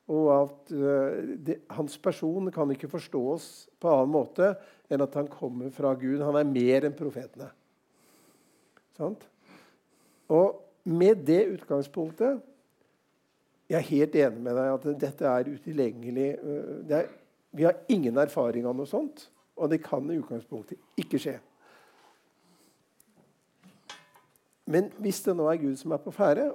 [0.09, 3.43] Og at uh, det, hans person kan ikke forstås
[3.77, 4.53] på annen måte
[4.89, 6.23] enn at han kommer fra Gud.
[6.23, 7.51] Han er mer enn profetene.
[8.97, 9.27] Sant?
[10.33, 12.39] Og med det utgangspunktet
[13.69, 16.29] Jeg er helt enig med deg at dette er utilgjengelig.
[16.89, 17.09] Det er
[17.51, 19.25] vi har ingen erfaring av noe sånt,
[19.57, 21.35] og det kan i utgangspunktet ikke skje.
[24.69, 26.51] Men hvis det nå er Gud som er på ferde,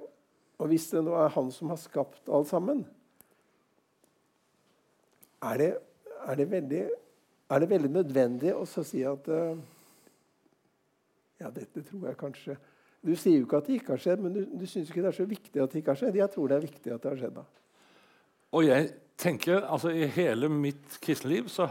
[0.63, 2.85] og hvis det nå er Han som har skapt alt sammen,
[5.43, 5.73] er det,
[6.29, 6.85] er det, veldig,
[7.51, 9.59] er det veldig, nødvendig å si at uh,
[11.43, 12.55] Ja, dette tror jeg kanskje
[13.05, 15.11] Du sier jo ikke at det ikke har skjedd, men du, du syns ikke det
[15.11, 16.19] er så viktig at det ikke har skjedd.
[16.23, 17.41] Jeg tror det er viktig at det har skjedd.
[17.41, 17.45] da.
[18.55, 18.91] Og jeg
[19.21, 21.67] tenker, altså I hele mitt kristenliv så,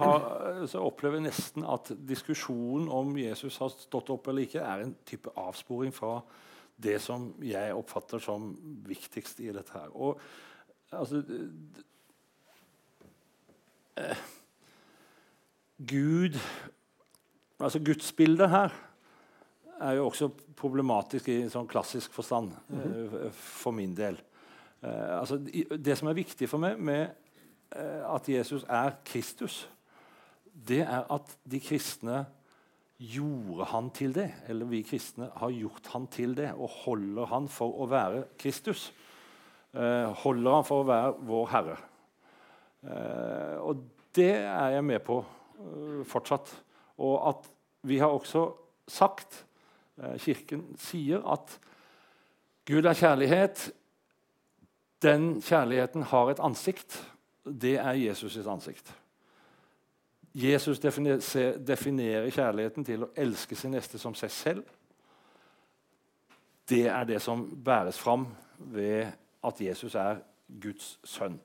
[0.69, 4.95] så opplever jeg nesten at diskusjonen om Jesus har stått opp eller ikke, er en
[5.07, 6.17] type avsporing fra
[6.83, 8.51] det som jeg oppfatter som
[8.87, 9.91] viktigst i dette her.
[9.93, 10.19] Og
[10.93, 11.23] altså
[13.97, 14.23] eh,
[15.77, 16.39] Gud
[17.63, 18.73] Altså gudsbildet her
[19.81, 24.19] er jo også problematisk i sånn klassisk forstand eh, for min del.
[24.83, 27.05] Eh, altså, det som er viktig for meg med
[27.75, 29.63] eh, at Jesus er Kristus,
[30.53, 32.23] det er at de kristne
[33.03, 34.29] gjorde han til det.
[34.47, 38.91] Eller vi kristne har gjort han til det og holder han for å være Kristus.
[39.73, 41.79] Eh, holder han for å være vår Herre.
[42.83, 46.51] Eh, og det er jeg med på uh, fortsatt.
[47.01, 47.47] Og at
[47.89, 48.45] vi har også
[48.85, 49.52] sagt, uh,
[50.17, 51.59] Kirken sier, at
[52.65, 53.71] Gud er kjærlighet.
[55.03, 56.97] Den kjærligheten har et ansikt.
[57.45, 58.93] Det er Jesus' sitt ansikt.
[60.33, 64.63] Jesus definerer kjærligheten til å elske sin neste som seg selv.
[66.69, 68.25] Det er det som bæres fram
[68.57, 69.11] ved
[69.43, 70.23] at Jesus er
[70.61, 71.37] Guds sønn.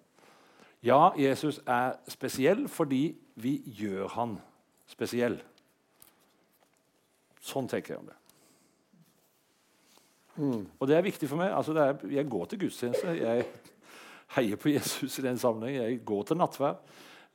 [0.82, 4.38] Ja, Jesus er spesiell fordi vi gjør han
[4.86, 5.40] spesiell.
[7.42, 8.17] Sånn tenker jeg om det.
[10.38, 10.62] Mm.
[10.78, 11.52] Og det er viktig for meg.
[11.54, 13.14] Altså, er, jeg går til gudstjeneste.
[13.18, 13.46] Jeg
[14.36, 15.78] heier på Jesus i den sammenheng.
[15.80, 16.78] Jeg går til nattvær.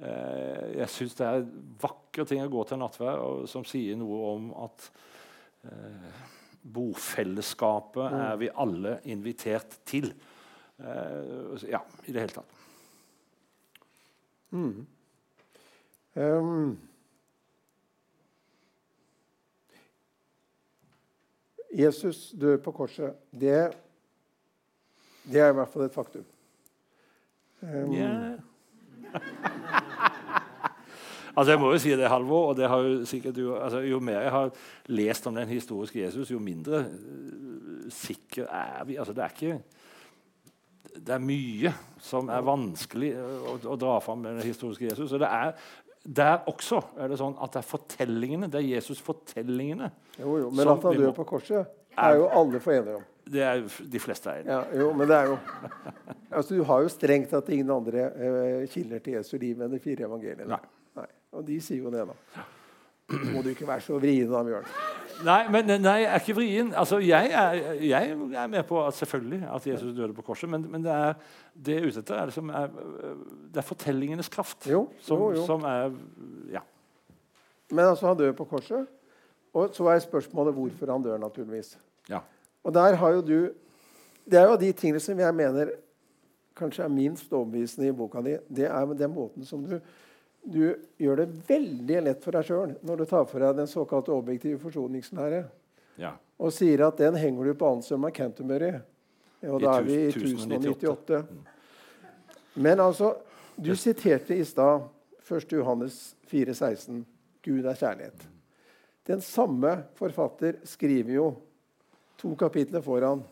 [0.04, 1.48] Eh, jeg syns det er
[1.84, 4.88] vakre ting å gå til nattvær som sier noe om at
[5.70, 6.24] eh,
[6.64, 8.22] bofellesskapet mm.
[8.28, 10.10] er vi alle invitert til.
[10.80, 12.60] Eh, ja, i det hele tatt.
[14.54, 14.86] Mm.
[16.14, 16.76] Um,
[21.74, 23.16] Jesus dør på korset.
[23.32, 23.74] Det,
[25.26, 26.26] det, er i hvert fall et faktum.
[27.62, 28.40] Um, yeah.
[31.38, 32.52] altså Jeg må jo si det, Halvor.
[32.52, 34.52] og det har Jo sikkert du, altså, jo mer jeg har
[34.86, 38.96] lest om den historiske Jesus, jo mindre uh, sikker er vi.
[38.96, 39.62] Altså, det er ikke
[40.94, 41.72] det er mye
[42.04, 45.14] som er vanskelig å, å dra fram med den historiske Jesus.
[45.16, 45.54] Og det er,
[46.04, 49.90] der også er det sånn at det er fortellingene, det er Jesus-fortellingene
[50.20, 53.06] Jo, jo, Men at han dør på korset, er jo alle for enige om.
[53.24, 55.38] Det er jo de fleste er enige ja, Jo, men det er jo
[56.36, 59.80] altså, Du har jo strengt tatt ingen andre eh, kilder til Jesu liv enn de
[59.84, 60.50] fire evangeliene.
[60.52, 60.60] Nei.
[61.00, 61.08] Nei.
[61.34, 62.44] Og de sier jo det, da.
[63.32, 64.68] Må du ikke være så vrien da, Bjørn.
[65.24, 66.74] Nei, men nei, jeg er ikke vrien.
[66.76, 67.54] Altså, jeg, er,
[67.84, 71.14] jeg, er, med på at selvfølgelig at Jesus døde på korset, men, men det er
[71.54, 72.68] det ute etter er, liksom, er,
[73.54, 75.46] det er fortellingenes kraft jo, som, jo, jo.
[75.46, 75.92] som, er
[76.52, 76.64] Ja.
[77.72, 78.88] Men altså, han dør på korset.
[79.54, 81.78] Og så er spørsmålet hvorfor han dør, naturligvis.
[82.10, 82.20] Ja.
[82.64, 83.50] Og der har jo du
[84.26, 85.74] Det er jo de tingene som jeg mener
[86.56, 88.38] kanskje er minst overbevisende i boka di.
[88.48, 89.80] Det er den måten som du
[90.44, 94.12] du gjør det veldig lett for deg sjøl når du tar for deg den såkalte
[94.12, 95.44] objektive forsoningslære
[96.02, 96.12] ja.
[96.38, 98.74] og sier at den henger du på Anselm av Canterbury.
[99.44, 101.22] Og da er vi i 1098.
[102.64, 103.14] Men altså,
[103.56, 104.86] du siterte i stad
[105.24, 105.56] 1.
[105.56, 107.02] Johannes 4, 16.
[107.44, 108.28] Gud er kjærlighet.
[109.08, 111.28] Den samme forfatter skriver jo
[112.20, 113.24] to kapitler foran.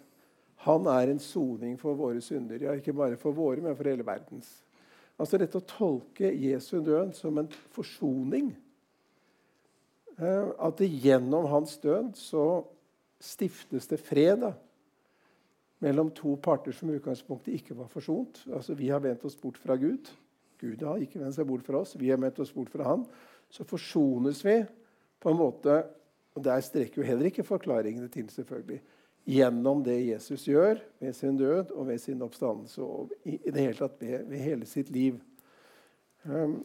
[0.68, 2.60] Han er en soning for våre synder.
[2.60, 4.50] Ja, ikke bare for våre, men for hele verdens.
[5.22, 8.50] Altså dette å tolke Jesu død som en forsoning.
[10.18, 12.46] Eh, at det gjennom hans død så
[13.22, 14.48] stiftes det fred
[15.82, 18.44] mellom to parter som i utgangspunktet ikke var forsont.
[18.50, 20.10] Altså Vi har vendt oss bort fra Gud.
[20.62, 21.96] Gud har ikke vendt seg bort fra oss.
[21.98, 23.06] Vi har vendt oss bort fra Han.
[23.50, 24.62] Så forsones vi
[25.22, 25.84] på en måte
[26.32, 28.78] Og der strekker jo heller ikke forklaringene til, selvfølgelig
[29.32, 33.78] gjennom det Jesus gjør ved sin død og ved sin oppstandelse og i, det hele
[33.78, 35.20] tatt ved, ved hele sitt liv.
[36.24, 36.62] Um,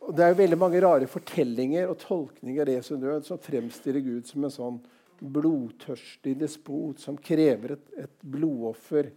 [0.00, 4.28] og Det er veldig mange rare fortellinger og tolkninger av Jesu død som fremstiller Gud
[4.28, 4.80] som en sånn
[5.20, 9.10] blodtørstig despot som krever et, et blodoffer.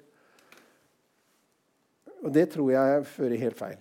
[2.24, 3.80] Og det tror jeg fører helt feil.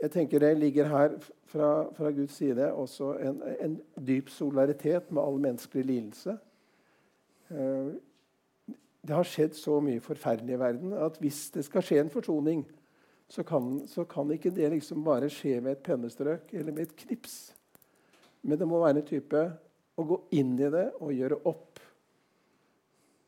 [0.00, 1.16] Jeg tenker Det ligger her
[1.50, 3.74] fra, fra Guds side også en, en
[4.06, 6.38] dyp solidaritet med all menneskelig lidelse.
[7.50, 7.92] Eh,
[9.00, 12.66] det har skjedd så mye forferdelig i verden at hvis det skal skje en forsoning,
[13.30, 16.96] så kan, så kan ikke det liksom bare skje med et pennestrøk eller med et
[17.04, 17.54] knips.
[18.42, 19.44] Men det må være en type
[19.96, 21.80] å gå inn i det og gjøre opp.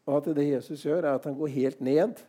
[0.09, 2.20] Og at det Jesus gjør, er at han går helt ned,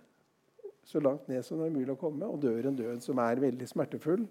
[0.86, 3.41] så langt ned som det er mulig å komme, og dør en død som er
[3.41, 4.28] veldig smertefull.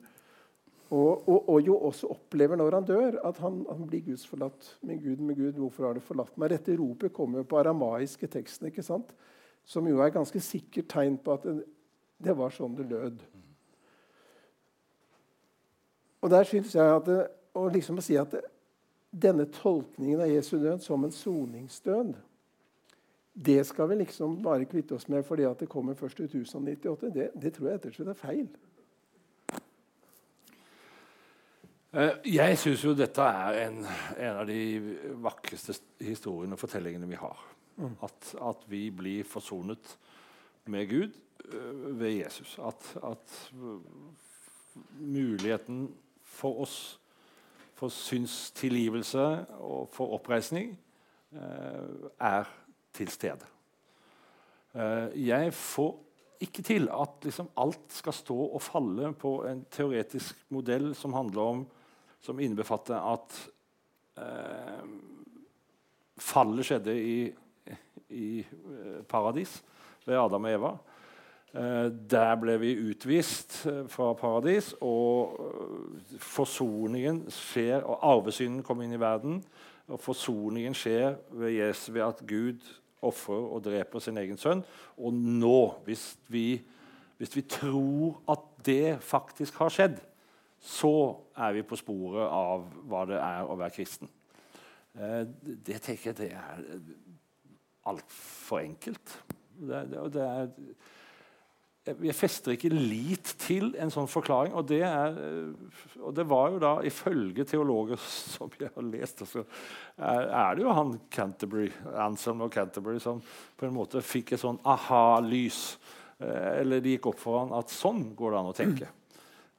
[0.92, 4.74] Og, og, og jo også opplever når han dør, at han, han, blir gudsforlatt.
[4.84, 6.52] Min Gud, min Gud, hvorfor har du forlatt meg?
[6.52, 9.14] Dette ropet kommer jo på aramaiske teksten, ikke sant?
[9.64, 13.20] som jo er et ganske sikkert tegn på at det, var sånn det lød.
[16.18, 17.10] Og der synes jeg at
[17.54, 18.34] og liksom å si at
[19.12, 22.14] denne tolkningen av Jesu død som en soningsdød
[23.32, 27.14] det skal vi liksom bare kvitte oss med fordi at det kommer først i 1098.
[27.14, 28.48] Det, det tror jeg slett er feil.
[29.52, 29.58] Eh,
[31.92, 34.60] jeg syns jo dette er en, en, av de
[35.20, 37.42] vakreste historiene og fortellingene vi har.
[37.76, 37.98] Mm.
[38.06, 39.92] At, at, vi blir forsonet
[40.72, 41.18] med Gud
[41.52, 42.56] uh, ved Jesus.
[42.64, 43.36] At, at
[44.96, 45.90] muligheten
[46.24, 46.78] for oss
[47.76, 49.26] for synstilgivelse
[49.58, 50.72] og for oppreisning
[51.34, 52.48] uh, er
[52.92, 53.48] til stede.
[55.16, 55.90] Jeg får
[56.40, 61.42] ikke til at liksom alt skal stå og falle på en teoretisk modell som handler
[61.42, 61.64] om
[62.22, 63.36] som innbefatter at
[64.22, 64.86] eh,
[66.22, 67.18] fallet skjedde i,
[68.14, 69.58] i eh, paradis
[70.06, 70.72] ved Adam og Eva.
[71.52, 78.80] Eh, der ble vi utvist eh, fra paradis, og eh, forsoningen skjer, og arvesynden kom
[78.80, 79.42] inn i verden.
[79.92, 82.62] Og forsoningen skjer ved, Jesus, ved at Gud
[83.02, 84.62] ofrer og dreper sin egen sønn.
[84.96, 86.62] Og nå, hvis vi,
[87.18, 90.00] hvis vi tror at det faktisk har skjedd,
[90.62, 90.94] så
[91.34, 94.10] er vi på sporet av hva det er å være kristen.
[94.94, 96.66] Eh, det tenker jeg det er
[97.90, 99.16] altfor enkelt.
[99.58, 100.50] Det, det, det er,
[101.82, 104.54] jeg fester ikke lit til en sånn forklaring.
[104.54, 105.16] Og det, er,
[105.98, 110.62] og det var jo da, ifølge teologer som jeg har lest, så er, er det
[110.62, 111.72] jo han Canterbury,
[112.04, 113.18] Anselm og Canterbury som
[113.58, 115.64] på en måte fikk et sånn aha-lys.
[116.22, 118.92] Eh, eller det gikk opp for han at sånn går det an å tenke.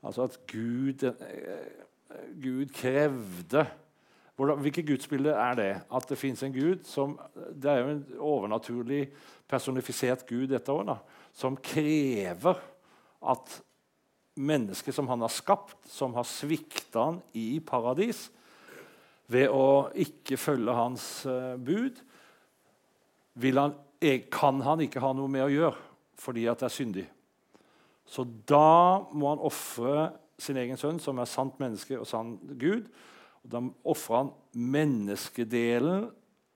[0.04, 1.72] Altså at Gud, eh,
[2.43, 3.66] Gud krevde
[4.34, 5.72] Hvilket gudsbilde er det?
[5.93, 7.20] At det fins en gud som
[7.54, 9.12] Det er jo en overnaturlig
[9.47, 10.89] personifisert gud, dette òg,
[11.34, 12.58] som krever
[13.22, 13.60] at
[14.36, 18.32] mennesket som han har skapt, som har svikta han i paradis
[19.30, 22.01] ved å ikke følge hans uh, bud,
[23.56, 23.76] han,
[24.34, 25.89] kan han ikke ha noe med å gjøre
[26.24, 27.06] fordi at det er syndig.
[28.14, 30.11] Så da må han ofre
[30.41, 32.86] sin egen sønn, som er sant menneske og sann Gud.
[33.43, 36.07] Og da ofrer han menneskedelen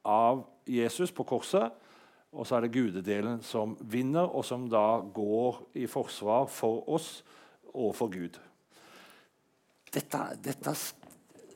[0.08, 1.74] av Jesus på korset.
[2.38, 7.22] Og så er det gudedelen som vinner, og som da går i forsvar for oss
[7.74, 8.38] og for Gud.
[9.94, 10.76] Dette, dette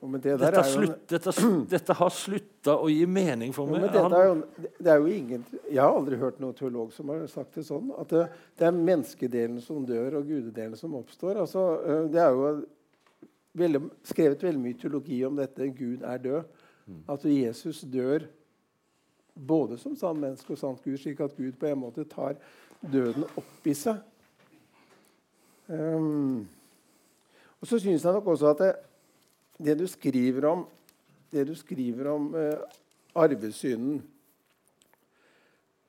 [0.01, 1.31] det dette, slutt, dette,
[1.69, 3.85] dette, har slutta å gi mening for meg.
[3.93, 7.21] Jo, er jo, det er jo ingen, jeg har aldri hørt noen teolog som har
[7.29, 7.91] sagt det sånn.
[8.01, 8.23] At det,
[8.57, 11.43] det er menneskedelen som dør, og gudedelen som oppstår.
[11.43, 11.65] Altså,
[12.09, 12.51] det er jo
[13.61, 15.69] veldig, skrevet veldig mye teologi om dette.
[15.77, 16.61] Gud er død.
[16.87, 17.01] Mm.
[17.13, 18.25] At Jesus dør
[19.35, 22.39] både som sant menneske og sant Gud, slik at Gud på en måte tar
[22.81, 24.01] døden opp i seg.
[25.71, 26.47] Um,
[27.61, 28.71] og så syns jeg nok også at det,
[29.61, 30.65] det du skriver om,
[31.31, 32.79] det du skriver om eh,
[33.13, 34.01] arvesynden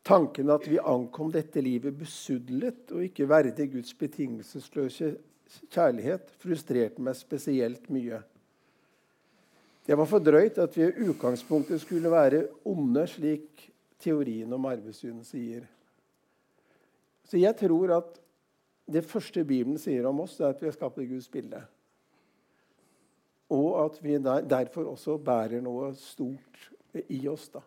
[0.03, 5.13] Tanken at vi ankom dette livet besudlet og ikke verdig Guds betingelsesløse
[5.71, 8.19] kjærlighet, frustrerte meg spesielt mye.
[9.87, 13.69] Det var for drøyt at vi i utgangspunktet skulle være onde, slik
[14.03, 15.69] teorien om arvesynden sier.
[17.23, 18.19] Så jeg tror at
[18.91, 21.63] det første Bibelen sier om oss, er at vi er skapt i Guds bilde.
[23.53, 26.71] Og at vi der, derfor også bærer noe stort
[27.09, 27.49] i oss.
[27.53, 27.63] da.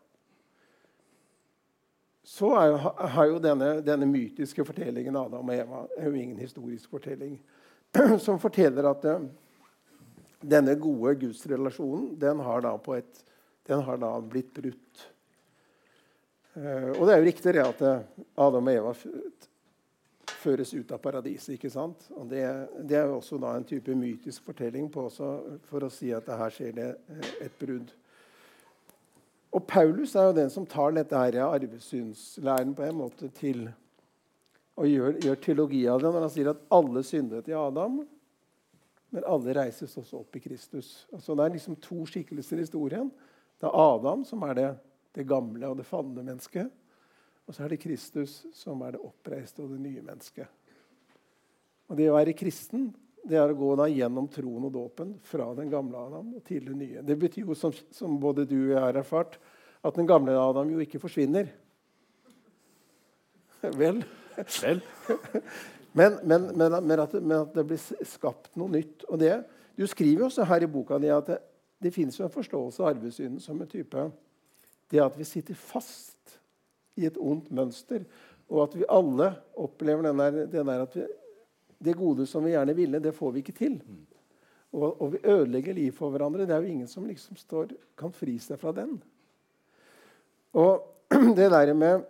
[2.25, 2.77] Så er,
[3.13, 7.35] har jo denne, denne, mytiske fortellingen Adam og Eva er jo ingen historisk fortelling
[8.25, 9.27] som forteller at uh,
[10.41, 13.21] denne gode gudsrelasjonen den har da, et,
[13.69, 15.05] den har da blitt brutt.
[16.57, 18.95] Uh, og det er jo riktig at uh, Adam og Eva
[20.45, 21.55] føres ut av paradiset.
[21.55, 22.07] ikke sant?
[22.15, 22.43] Og det,
[22.85, 25.29] det er jo også da en type mytisk fortelling på også,
[25.69, 27.93] for å si at her skjer det eh, et brudd.
[29.55, 33.69] Og Paulus er jo den som tar dette her arvesynslæren på en måte til
[34.75, 38.01] og gjør, gjør teologi av det når han sier at alle syndet i Adam,
[39.15, 41.05] men alle reises også opp i Kristus.
[41.15, 43.07] Altså Det er liksom to skikkelser i historien.
[43.61, 44.67] Det er Adam, som er det,
[45.15, 46.67] det gamle og det falne mennesket.
[47.45, 50.49] Og så er det Kristus som er det oppreiste og det nye mennesket.
[51.89, 52.89] Og det å være kristen,
[53.25, 56.65] det er å gå da gjennom troen og dåpen fra den gamle Adam og til
[56.69, 57.03] den nye.
[57.05, 59.37] Det betyr jo, som, som både du og jeg har erfart,
[59.85, 61.49] at den gamle Adam jo ikke forsvinner.
[63.81, 64.03] Vel?
[64.61, 64.81] Vel?
[65.95, 67.13] Men, men, men, men, at,
[67.55, 69.05] det blir skapt noe nytt.
[69.07, 69.31] Og det,
[69.79, 71.37] du skriver jo også her i boka di at det,
[71.79, 74.03] det jo en forståelse av arvesynden som en type
[74.91, 76.14] Det at vi sitter fast
[76.95, 78.05] i et ondt mønster,
[78.49, 81.05] og at vi alle opplever den der, den der at vi,
[81.85, 83.79] det gode som vi gjerne ville, det får vi ikke til.
[84.75, 86.45] Og, og, vi ødelegger livet for hverandre.
[86.47, 88.97] Det er jo ingen som liksom står, kan fri seg fra den.
[90.55, 90.83] Og
[91.37, 92.03] det der med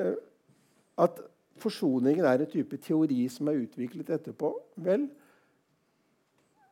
[0.00, 0.14] uh,
[1.04, 1.20] at
[1.60, 4.52] forsoningen er en type teori som er utviklet etterpå
[4.84, 5.08] Vel,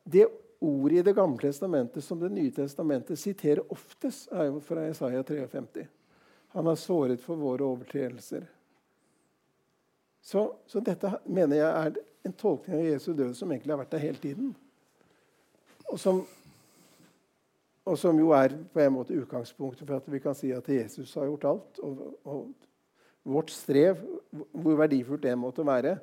[0.04, 0.26] det
[0.62, 5.24] ordet i Det gamle testamentet som Det nye testamentet siterer oftest, er jo fra Isaiah
[5.24, 5.86] 53.
[6.52, 8.44] Han har såret for våre overtredelser.
[10.22, 11.96] Så, så, dette mener jeg er
[12.28, 14.52] en tolkning av Jesu død som egentlig har vært der hele tiden.
[15.90, 16.20] Og som,
[17.82, 21.16] og som jo er på en måte utgangspunktet for at vi kan si at Jesus
[21.18, 21.82] har gjort alt.
[21.82, 23.98] Og, og vårt strev,
[24.30, 25.96] hvor verdifullt det måtte være,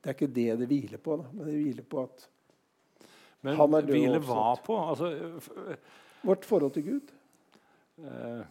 [0.00, 1.18] det er ikke det det hviler på.
[1.20, 1.28] Da.
[1.34, 2.26] Men det hviler på at
[3.46, 4.76] men han er død hvile hva på?
[4.90, 5.10] Altså,
[6.26, 7.10] Vårt forhold til Gud.
[8.02, 8.42] Uh,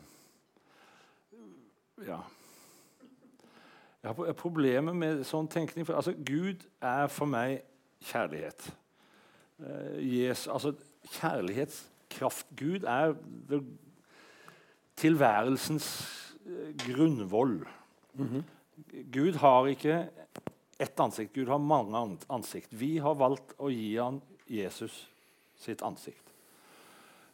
[2.03, 2.19] ja.
[4.03, 5.85] Jeg har problemer med sånn tenkning.
[5.87, 7.63] For, altså, Gud er for meg
[8.05, 8.67] kjærlighet.
[9.57, 10.75] Uh, yes, altså,
[11.15, 12.51] kjærlighetskraft.
[12.59, 13.15] Gud er
[13.49, 13.63] det,
[15.01, 15.87] tilværelsens
[16.45, 17.63] uh, grunnvoll.
[18.13, 18.43] Mm -hmm.
[19.11, 20.09] Gud har ikke
[20.79, 21.33] ett ansikt.
[21.33, 22.67] Gud har mange ansikt.
[22.79, 25.09] Vi har valgt å gi han Jesus
[25.55, 26.33] sitt ansikt.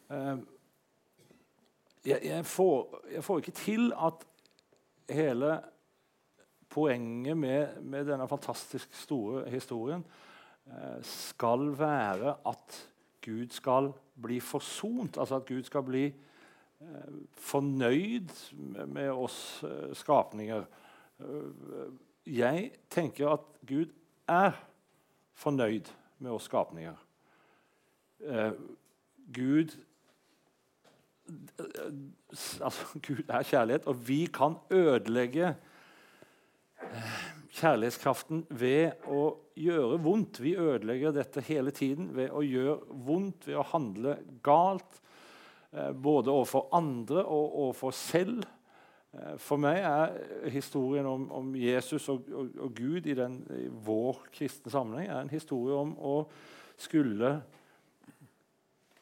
[0.09, 0.37] Uh,
[2.05, 4.25] jeg, jeg, får, jeg, får, ikke til at
[5.13, 5.59] hele
[6.71, 10.03] poenget med, med denne fantastisk store historien
[10.65, 12.77] uh, skal være at
[13.25, 13.91] Gud skal
[14.21, 15.17] bli forsont.
[15.17, 16.05] Altså at Gud skal bli
[16.81, 18.31] uh, fornøyd
[18.87, 20.63] med, oss skapninger.
[22.25, 23.91] jeg tenker at Gud
[24.27, 24.51] er
[25.33, 25.89] fornøyd
[26.21, 26.95] med oss skapninger.
[28.21, 28.51] Eh,
[29.33, 29.73] Gud
[32.31, 35.53] altså, Gud er kjærlighet, og vi kan ødelegge
[36.81, 37.19] eh,
[37.51, 39.25] kjærlighetskraften ved å
[39.59, 40.41] gjøre vondt.
[40.43, 45.01] Vi ødelegger dette hele tiden ved å gjøre vondt, ved å handle galt.
[45.71, 48.43] Eh, både overfor andre og overfor selv.
[49.13, 53.67] Eh, for meg er historien om, om Jesus og, og, og Gud i, den, i,
[53.85, 56.15] vår kristne sammenheng er en historie om å
[56.81, 57.35] skulle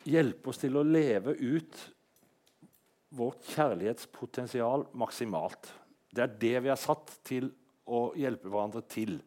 [0.09, 1.81] hjelpe oss til å leve ut
[3.15, 5.71] vårt kjærlighetspotensial maksimalt.
[6.13, 7.49] Det er det vi er satt til
[7.89, 9.17] å hjelpe hverandre til.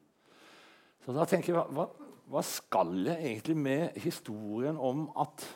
[1.02, 1.88] Så da tenker jeg, hva,
[2.30, 5.46] hva skal jeg egentlig med historien om at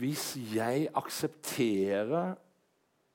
[0.00, 2.36] hvis jeg aksepterer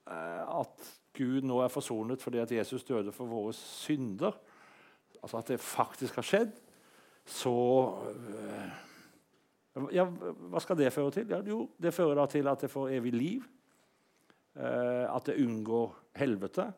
[0.05, 4.36] Eh, at Gud nå er forsonet fordi at Jesus døde for våre synder,
[5.24, 6.51] altså at det faktisk har skjedd,
[7.26, 7.53] så
[8.11, 8.82] eh,
[9.91, 11.32] ja, Hva skal det føre til?
[11.34, 13.47] Ja, jo, det fører da til at det får evig liv.
[14.56, 16.70] Eh, at jeg unngår helvete.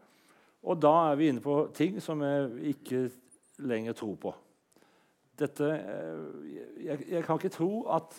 [0.65, 3.01] Og da er vi inne på ting som jeg ikke
[3.69, 4.31] lenger tror på.
[5.37, 5.67] Dette,
[6.81, 8.15] jeg, jeg kan ikke tro at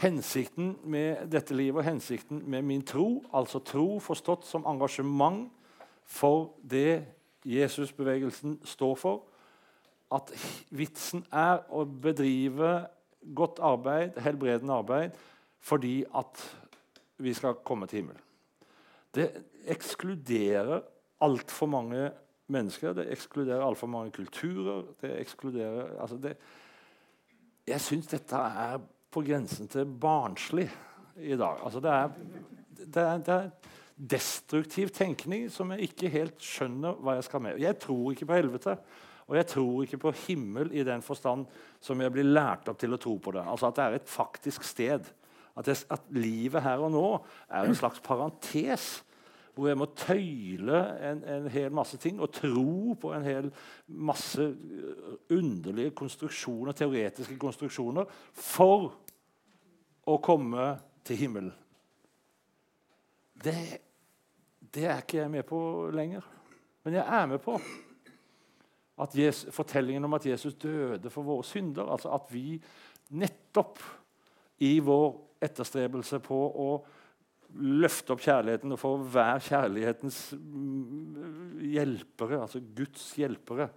[0.00, 5.50] hensikten med dette livet og hensikten med min tro, altså tro forstått som engasjement
[6.08, 7.04] for det
[7.44, 9.26] Jesusbevegelsen står for,
[10.12, 10.32] at
[10.72, 12.86] vitsen er å bedrive
[13.36, 15.20] godt arbeid, helbredende arbeid,
[15.60, 16.40] fordi at
[17.20, 18.27] vi skal komme til himmelen.
[19.14, 19.28] Det
[19.68, 20.82] ekskluderer
[21.24, 22.10] altfor mange
[22.52, 24.84] mennesker, det ekskluderer altfor mange kulturer.
[25.00, 26.36] det ekskluderer, altså det,
[27.66, 28.78] Jeg syns dette er
[29.10, 30.70] på grensen til barnslig
[31.16, 31.58] i dag.
[31.64, 32.08] Altså det, er,
[32.78, 33.50] det, er, det, er,
[33.98, 37.58] destruktiv tenkning som jeg ikke helt skjønner hva jeg skal med.
[37.58, 38.76] Jeg tror ikke på helvete.
[39.28, 41.44] Og jeg tror ikke på himmel i den forstand
[41.84, 43.42] som jeg blir lært opp til å tro på det.
[43.44, 45.10] Altså At det er et faktisk sted.
[45.58, 47.06] At, det, at livet her og nå
[47.50, 48.88] er en slags parentes
[49.58, 53.48] hvor jeg må tøyle en, en, hel masse ting og tro på en hel
[53.90, 58.06] masse øh, underlige konstruksjoner, teoretiske konstruksjoner
[58.38, 58.92] for
[60.06, 60.70] å komme
[61.02, 61.50] til himmelen.
[63.34, 63.56] Det,
[64.62, 65.60] det er ikke jeg med på
[65.94, 66.22] lenger.
[66.86, 67.58] Men jeg er med på
[69.14, 71.90] Jesus, fortellingen om at Jesus døde for våre synder.
[71.90, 72.60] Altså at vi
[73.10, 73.82] nettopp
[74.62, 76.70] i vår etterstrebelse på å
[77.56, 83.68] løfte opp kjærligheten og få hver kjærlighetens mm, hjelpere, altså Guds hjelpere,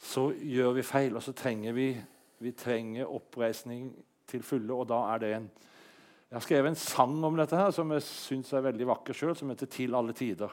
[0.00, 1.90] så gjør vi feil, og så trenger vi,
[2.40, 3.90] vi trenger oppreisning
[4.30, 4.72] til fulle.
[4.72, 5.50] Og da er det en
[6.30, 9.34] Jeg har skrevet en sang om dette her, som jeg syns er veldig vakker sjøl,
[9.34, 10.52] som heter 'Til alle tider'.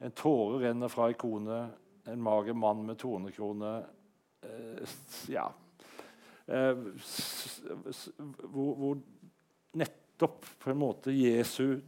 [0.00, 1.70] En tåre renner fra ikonet,
[2.06, 3.84] en mager mann med tornekrone
[4.42, 4.88] eh,
[5.28, 5.46] Ja.
[6.48, 6.74] Eh,
[8.50, 8.98] hvor, hvor
[9.76, 11.78] nettopp på en måte Jesu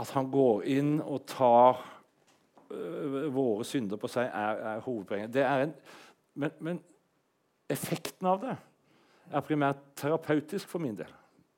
[0.00, 1.82] At han går inn og tar
[2.72, 5.36] uh, våre synder på seg, er, er hovedpoenget.
[5.44, 5.74] En,
[6.34, 6.80] men, men,
[7.72, 8.56] effekten av det
[9.32, 11.12] er primært terapeutisk for min del.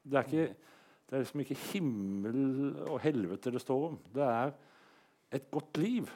[0.04, 0.74] Det er, ikke,
[1.08, 2.42] det er liksom ikke himmel
[2.84, 3.96] og helvete det står om.
[4.14, 4.52] Det er
[5.34, 6.10] et godt liv.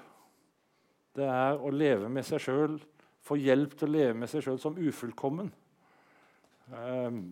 [1.17, 2.77] Det er å leve med seg sjøl,
[3.25, 5.51] få hjelp til å leve med seg sjøl som ufullkommen.
[6.69, 7.23] Um,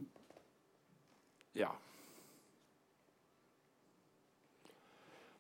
[1.57, 1.73] ja.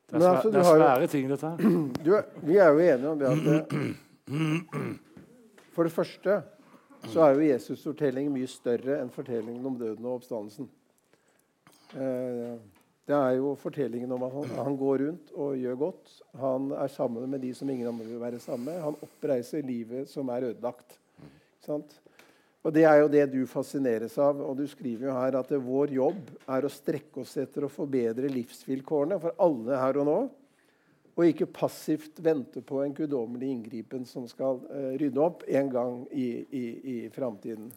[0.06, 1.56] Det er, altså, det er svære jo, ting, dette her.
[2.06, 2.12] Du,
[2.46, 3.38] vi er jo enige om at
[5.74, 6.42] For det første
[7.06, 10.68] så er jo Jesus' fortelling mye større enn fortellingen om døden og oppstandelsen.
[11.94, 12.56] Eh,
[13.06, 16.14] det er jo fortellingen om at han, han, går rundt og gjør godt.
[16.40, 18.80] Han er sammen med de som ingen andre vil være sammen med.
[18.82, 20.98] Han oppreiser livet som er ødelagt.
[21.62, 22.00] Sant?
[22.66, 24.40] Og Det er jo det du fascineres av.
[24.42, 28.26] og Du skriver jo her at vår jobb er å strekke oss etter å forbedre
[28.32, 30.16] livsvilkårene for alle her og nå.
[31.16, 36.02] Og ikke passivt vente på en guddommelig inngripen som skal uh, rydde opp en gang
[36.10, 37.70] i, i, i framtiden.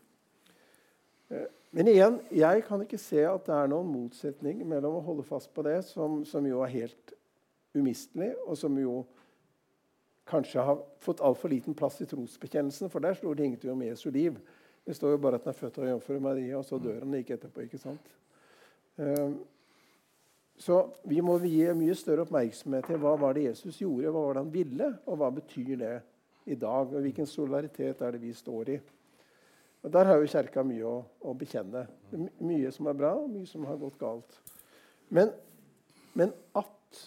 [1.30, 5.24] Uh, men igjen, jeg kan ikke se at det er noen motsetning mellom å holde
[5.28, 7.14] fast på det, som, som jo er helt
[7.78, 9.04] umistelig, og som jo
[10.30, 14.10] kanskje har fått altfor liten plass i trosbekjennelsen, for der står det ingenting om Jesu
[14.10, 14.42] liv.
[14.86, 17.13] Det står jo bare at han er født av jomfru Maria, og så dør han
[17.13, 17.65] like etterpå.
[17.65, 18.13] ikke sant?
[18.97, 19.39] Um,
[20.59, 24.36] så vi må gi mye større oppmerksomhet til hva var det Jesus gjorde, hva var
[24.36, 25.93] det han ville, og hva betyr det
[26.51, 26.89] i dag?
[26.89, 28.80] og Hvilken solidaritet er det vi står i?
[29.84, 31.86] Og Der har jo Kjerka mye å, å bekjenne.
[32.43, 34.36] Mye som er bra, og mye som har gått galt.
[35.15, 35.32] Men,
[36.19, 36.99] men at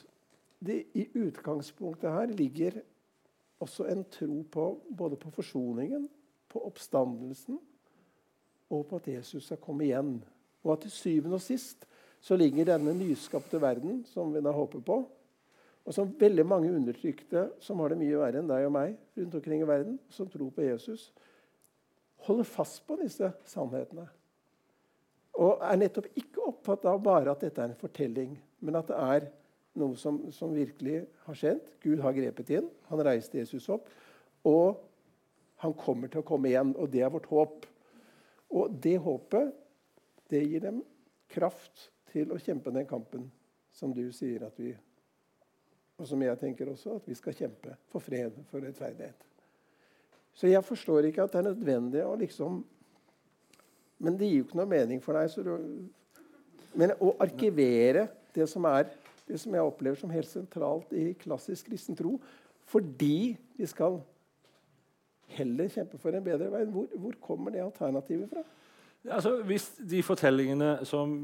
[0.64, 2.80] det i utgangspunktet her ligger
[3.62, 4.66] også en tro på
[4.96, 6.08] både på forsoningen,
[6.52, 7.58] på oppstandelsen
[8.72, 10.18] og på at Jesus skal komme igjen.
[10.62, 11.86] Og at til syvende og sist
[12.22, 15.00] så ligger denne nyskapte verden, som vi da håper på,
[15.82, 19.34] og som veldig mange undertrykte som har det mye verre enn deg og meg rundt
[19.34, 21.08] omkring i verden, som tror på Jesus,
[22.22, 24.06] holder fast på disse sannhetene.
[25.42, 29.00] Og er nettopp ikke opptatt av bare at dette er en fortelling, men at det
[29.00, 29.26] er
[29.80, 31.62] noe som, som virkelig har skjedd.
[31.82, 32.68] Gud har grepet inn.
[32.92, 33.88] Han reiste Jesus opp.
[34.46, 34.78] Og
[35.62, 37.66] han kommer til å komme igjen, og det er vårt håp.
[38.52, 39.52] Og det håpet
[40.32, 40.80] det gir dem
[41.32, 43.28] kraft til å kjempe den kampen
[43.72, 44.74] som du sier at vi
[46.00, 49.20] Og som jeg tenker også, at vi skal kjempe for fred, for rettferdighet.
[50.34, 52.64] Så jeg forstår ikke at det er nødvendig å liksom
[54.02, 55.30] Men det gir jo ikke noe mening for deg.
[55.46, 55.86] Du,
[56.74, 58.88] men å arkivere det som er
[59.28, 62.16] det som jeg opplever som helt sentralt i klassisk kristen tro,
[62.66, 64.00] fordi vi skal
[65.36, 66.72] heller kjempe for en bedre verden.
[66.74, 68.44] Hvor, hvor kommer det alternativet fra?
[69.10, 71.14] Altså, hvis de fortellingene som,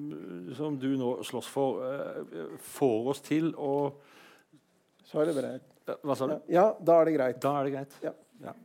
[0.58, 3.74] som du nå slåss for, uh, får oss til å
[5.08, 5.68] Så er det greit.
[6.04, 6.34] Hva sa du?
[6.52, 7.38] Ja, da er det greit.
[7.40, 7.94] Da er det greit.
[8.02, 8.12] Ja.
[8.42, 8.56] Ja.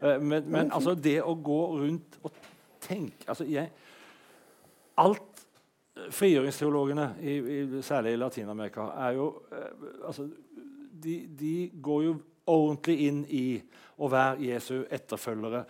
[0.00, 2.40] Uh, men, men altså, det å gå rundt og
[2.82, 3.70] tenke altså, jeg,
[4.98, 5.44] Alt
[6.14, 10.24] frigjøringsteologene, i, i, særlig i Latin-Amerika, er jo uh, altså,
[11.02, 12.16] de, de går jo
[12.48, 13.46] ordentlig inn i
[13.98, 15.64] å være Jesu etterfølgere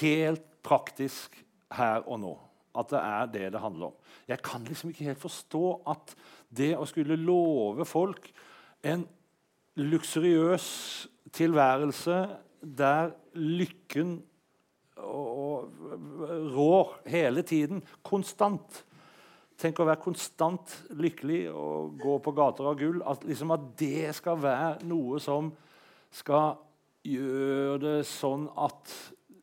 [0.00, 1.36] helt praktisk
[1.76, 2.34] her og nå.
[2.76, 3.96] At det er det det handler om.
[4.28, 6.14] Jeg kan liksom ikke helt forstå at
[6.50, 8.30] det å skulle love folk
[8.86, 9.06] en
[9.80, 10.66] luksuriøs
[11.34, 12.20] tilværelse
[12.60, 14.18] der lykken
[15.00, 15.72] og,
[16.52, 18.84] rår hele tiden, konstant
[19.60, 23.02] Tenk å være konstant lykkelig og gå på gater av gull.
[23.04, 25.50] At, liksom at det skal være noe som
[26.10, 26.58] skal
[27.06, 28.94] gjøre det sånn at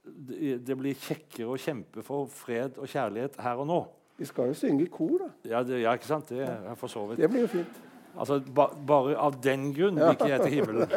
[0.08, 3.82] det blir kjekkere å kjempe for fred og kjærlighet her og nå.
[4.18, 5.28] Vi skal jo synge i kor, da.
[5.46, 6.32] Ja, det, ja ikke sant?
[6.34, 7.20] Det er for så vidt.
[7.22, 7.84] Det blir jo fint.
[8.18, 10.96] Altså, ba, Bare av den grunn vil ikke jeg til himmelen.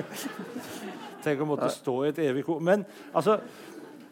[1.25, 1.75] Tenk å måtte Nei.
[1.75, 2.63] stå i et evig kor.
[2.65, 3.37] Men altså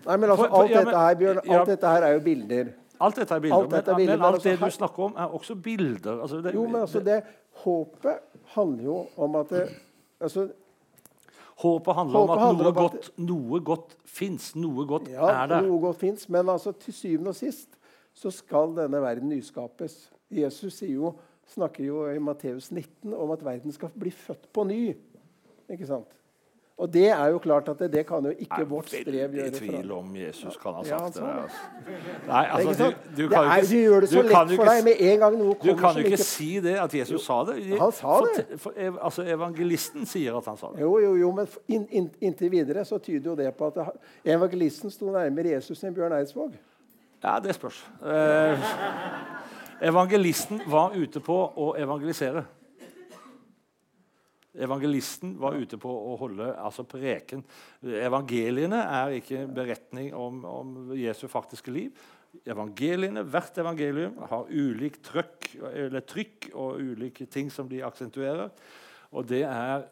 [0.05, 2.21] Nei, men altså, alt, ja, men, dette her, Bjørn, alt ja, dette her er jo
[2.25, 2.69] bilder.
[3.05, 5.05] Alt dette er bilder, alt dette er bilder men, men, alt det altså, du snakker
[5.05, 6.21] om, er også bilder.
[6.23, 7.19] Altså, det, jo, men altså, det,
[7.59, 8.23] Håpet
[8.55, 8.97] handler jo
[9.27, 9.65] om at det,
[10.21, 10.47] altså,
[11.59, 14.53] Håpet handler Håpet om at handler noe, godt, noe godt fins.
[14.59, 15.67] Noe godt ja, er der.
[15.67, 17.75] Noe godt fins, men altså, til syvende og sist
[18.19, 20.09] så skal denne verden nyskapes.
[20.35, 21.13] Jesus jo,
[21.49, 24.81] snakker jo i Matteus 19 om at verden skal bli født på ny.
[25.71, 26.15] Ikke sant?
[26.79, 29.33] Og det er jo klart at det, det kan jo ikke Nei, er vårt strev
[29.33, 31.15] veldig i tvil om Jesus kan ha sagt det.
[31.15, 31.41] sa det.
[31.43, 31.97] Altså.
[32.29, 34.71] Nei, er altså, du, du kan jo er, du gjør det så lett jo for
[34.71, 37.41] deg med en gang noe Du kan jo ikke ikke si det, at Jesus sa
[37.49, 37.57] det.
[37.81, 38.61] Han sa For- det.
[38.63, 40.85] For, ev- altså, evangelisten sier at han sa det.
[40.87, 43.89] Jo, jo, jo, men in, in, inntil videre så tyder jo det på at det,
[44.37, 46.55] evangelisten sto nærmere Jesus enn Bjørn Eidsvåg.
[47.25, 47.83] Ja, det spørs.
[48.07, 48.71] Eh,
[49.91, 52.45] evangelisten var ute på å evangelisere.
[54.57, 57.43] Evangelisten var ute på å holde altså preken.
[57.85, 62.07] Evangeliene er ikke beretning om, om Jesu faktiske liv.
[62.49, 65.51] Evangeliene, Hvert evangelium har ulik trykk,
[66.09, 68.51] trykk og ulike ting som de aksentuerer.
[69.13, 69.87] Og det er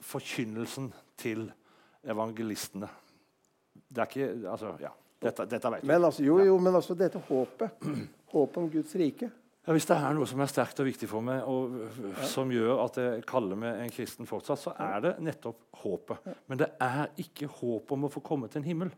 [0.00, 0.90] forkynnelsen
[1.20, 1.48] til
[2.06, 2.88] evangelistene.
[3.90, 4.94] Det er ikke Altså, ja.
[5.20, 5.88] Dette, dette vet vi.
[5.90, 7.82] Men altså, jo, jo, men altså dette håpet.
[8.32, 9.28] Håpet om Guds rike.
[9.66, 11.74] Ja, hvis det er noe som er sterkt og viktig for meg, og
[12.30, 16.30] som gjør at jeg kaller meg en kristen fortsatt, så er det nettopp håpet.
[16.48, 18.92] Men det er ikke håp om å få komme til en himmel.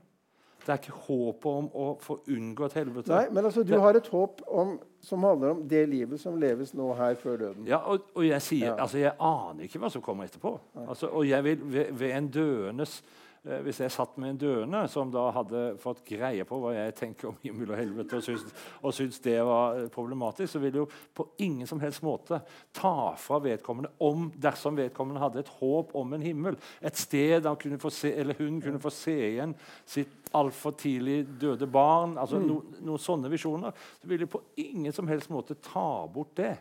[0.62, 3.10] Det er ikke håpet om å få unngå et helvete.
[3.10, 6.70] Nei, men altså, du har et håp om, som handler om det livet som leves
[6.78, 7.66] nå her før døden.
[7.66, 8.76] Ja, og, og jeg sier, Ja.
[8.84, 10.54] altså jeg aner ikke hva som kommer etterpå.
[10.86, 13.00] Altså, og jeg vil ved, ved en døendes
[13.42, 17.32] Hvis jeg satt med en døende som da hadde fått greie på hva jeg tenker
[17.32, 18.44] om himmel og helvete, og syns,
[18.78, 22.38] og syns det var eh, problematisk, så ville jo på ingen som helst måte
[22.70, 27.58] ta fra vedkommende om dersom vedkommende hadde et håp om en himmel, et sted han
[27.58, 29.56] kunne få se, eller hun kunne få se igjen
[29.90, 34.94] sitt altfor tidlig døde barn, altså no, noen sånne visjoner, så ville jeg på ingen
[34.94, 36.54] som helst måte ta bort det.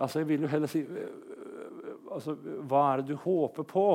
[0.00, 1.08] Altså, jeg vil jo heller si øh,
[2.14, 2.32] altså,
[2.64, 3.86] Hva er det du håper på?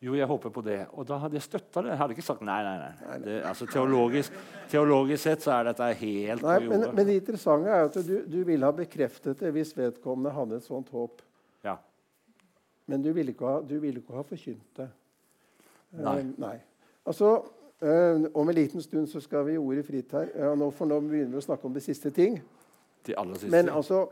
[0.00, 0.78] Jo, jeg håper på det.
[0.96, 1.90] Og da hadde jeg støtta det.
[1.92, 2.60] Jeg hadde ikke sagt nei.
[2.64, 3.16] nei, nei.
[3.20, 4.38] Det, altså, teologisk,
[4.72, 8.14] teologisk sett så er dette helt Nei, på men, men det interessante er at du,
[8.24, 11.20] du ville ha bekreftet det hvis vedkommende hadde et sånt håp.
[11.66, 11.76] Ja.
[12.88, 14.88] Men du ville ikke ha, du ville ikke ha forkynt det.
[16.00, 16.16] Nei.
[16.16, 16.24] Nei.
[16.46, 16.56] nei.
[17.04, 17.34] Altså,
[17.84, 20.32] uh, om en liten stund så skal vi i ordet fritt her.
[20.32, 22.40] Uh, nå, for nå begynner vi å snakke om de siste ting.
[23.04, 23.52] De aller siste.
[23.52, 24.06] Men altså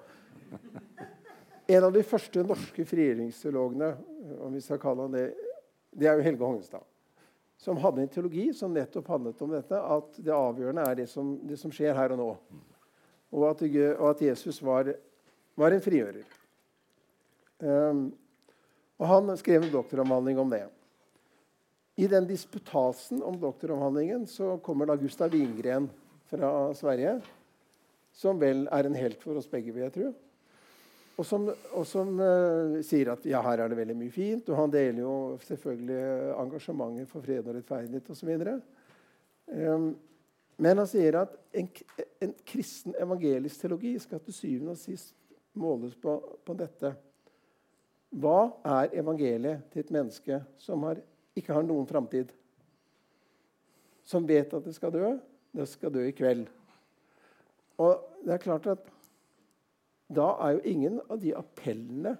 [1.68, 3.90] En av de første norske frigjøringsteologene,
[4.40, 5.26] om vi skal kalle han det,
[5.98, 6.86] det er jo Helge Hognestad.
[7.58, 11.34] Som hadde en teologi som nettopp handlet om dette, at det avgjørende er det som,
[11.42, 12.28] det som skjer her og nå.
[13.34, 13.64] Og at,
[13.98, 14.92] og at Jesus var,
[15.58, 16.36] var en frigjører.
[17.58, 18.04] Um,
[18.98, 20.64] og han skrev en doktoravhandling om det.
[21.98, 25.88] I den disputasen om doktoravhandlingen så kommer da Gustav Wingren
[26.30, 27.16] fra Sverige,
[28.14, 30.12] som vel er en helt for oss begge, vil jeg tro.
[31.18, 34.50] Og som, og som uh, sier at ja, her er det veldig mye fint.
[34.52, 36.02] Og han deler jo selvfølgelig
[36.44, 38.30] engasjementet for fred og rettferdighet osv.
[39.48, 39.88] Um,
[40.58, 41.68] men han sier at en,
[42.22, 45.14] en kristen evangelisk teologi skal til syvende og sist
[45.58, 46.14] måles på,
[46.46, 46.92] på dette.
[48.18, 48.38] Hva
[48.78, 51.00] er evangeliet til et menneske som har,
[51.36, 52.30] ikke har noen framtid?
[54.08, 55.10] Som vet at det skal dø?
[55.52, 56.46] Det skal dø i kveld.
[57.78, 58.86] Og det er klart at
[60.08, 62.14] da er jo ingen av de appellene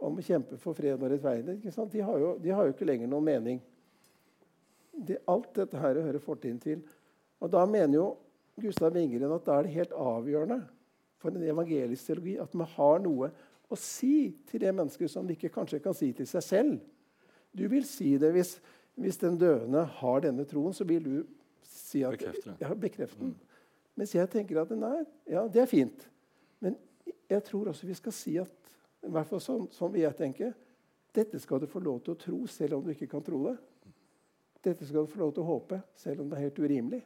[0.00, 1.92] om å kjempe for fred og rettferdighet ikke sant?
[1.92, 3.60] De, har jo, de har jo ikke lenger noen mening.
[4.96, 6.80] Det, alt dette her hører fortiden til.
[7.44, 8.06] Og da mener jo
[8.60, 10.62] Gustav Wingren at da er det helt avgjørende
[11.20, 13.30] for en evangelisk teologi at man har noe
[13.66, 16.76] å si til det mennesket som de ikke kanskje kan si til seg selv.
[17.56, 18.54] Du vil si det hvis,
[19.00, 21.16] hvis den døende har denne troen, så vil du
[21.66, 22.58] si at Bekrefte det.
[22.62, 23.34] Ja, bekrefte den.
[23.96, 26.04] Mens jeg tenker at nei, ja, det er fint.
[26.60, 26.76] Men
[27.28, 28.70] jeg tror også vi skal si at
[29.06, 30.52] i hvert fall sånn, sånn vil jeg tenke
[31.16, 33.54] dette skal du få lov til å tro selv om du ikke kan tro det.
[34.66, 37.00] Dette skal du få lov til å håpe selv om det er helt urimelig.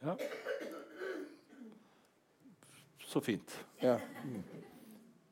[0.00, 0.14] Ja.
[3.10, 3.56] Så fint.
[3.82, 3.96] Ja.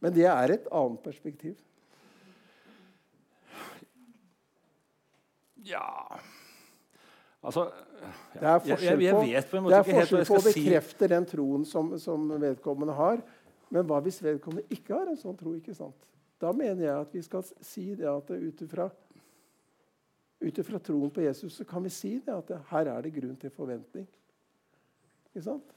[0.03, 1.55] Men det er et annet perspektiv.
[5.69, 6.19] Ja
[7.43, 10.53] Altså Det er jeg, forskjell jeg, jeg på, på det er forskjell på å si.
[10.65, 13.21] bekrefte den troen som, som vedkommende har.
[13.71, 15.53] Men hva hvis vedkommende ikke har en sånn tro?
[15.55, 16.07] ikke sant?
[16.41, 18.63] Da mener jeg at vi skal si det at ut
[20.63, 23.37] ifra troen på Jesus så kan vi si det at det, her er det grunn
[23.43, 24.07] til forventning.
[25.33, 25.75] Ikke sant?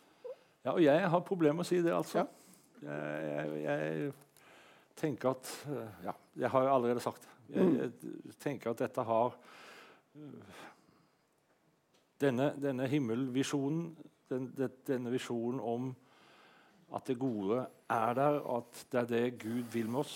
[0.64, 2.22] Ja, og jeg har problemer med å si det, altså.
[2.22, 2.28] Ja.
[2.82, 4.12] Jeg, jeg, jeg
[4.98, 5.50] tenker at
[6.06, 7.30] Ja, jeg har jo allerede sagt det.
[7.52, 7.74] Jeg, Mm.
[7.82, 9.34] jeg tenker at dette har
[12.22, 13.96] Denne, denne himmelvisjonen,
[14.30, 14.52] den,
[14.88, 15.92] denne visjonen om
[16.96, 20.16] at det gode er der, at det er det Gud vil med oss,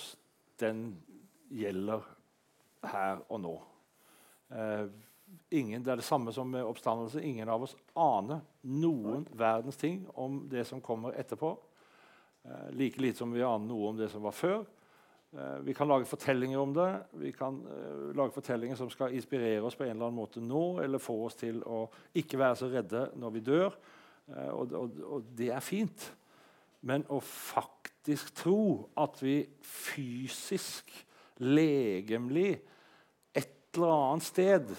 [0.59, 0.89] den
[1.49, 2.03] gjelder
[2.85, 3.53] her og nå.
[4.51, 4.87] Eh,
[5.51, 7.23] ingen, det er det samme som med oppstandelse.
[7.23, 11.55] Ingen av oss aner noen verdens ting om det som kommer etterpå.
[12.43, 14.65] Eh, like lite som vi aner noe om det som var før.
[15.33, 16.89] Eh, vi kan lage fortellinger om det.
[17.11, 20.79] Vi kan uh, lage fortellinger som skal inspirere oss på en eller annen måte nå,
[20.83, 21.85] eller få oss til å
[22.15, 23.75] ikke være så redde når vi dør.
[24.29, 26.05] Uh, og, og, og, det er fint.
[26.85, 28.61] Men å faktisk tro
[29.01, 30.93] at vi fysisk,
[31.43, 32.53] legemlig,
[33.35, 34.69] et eller annet sted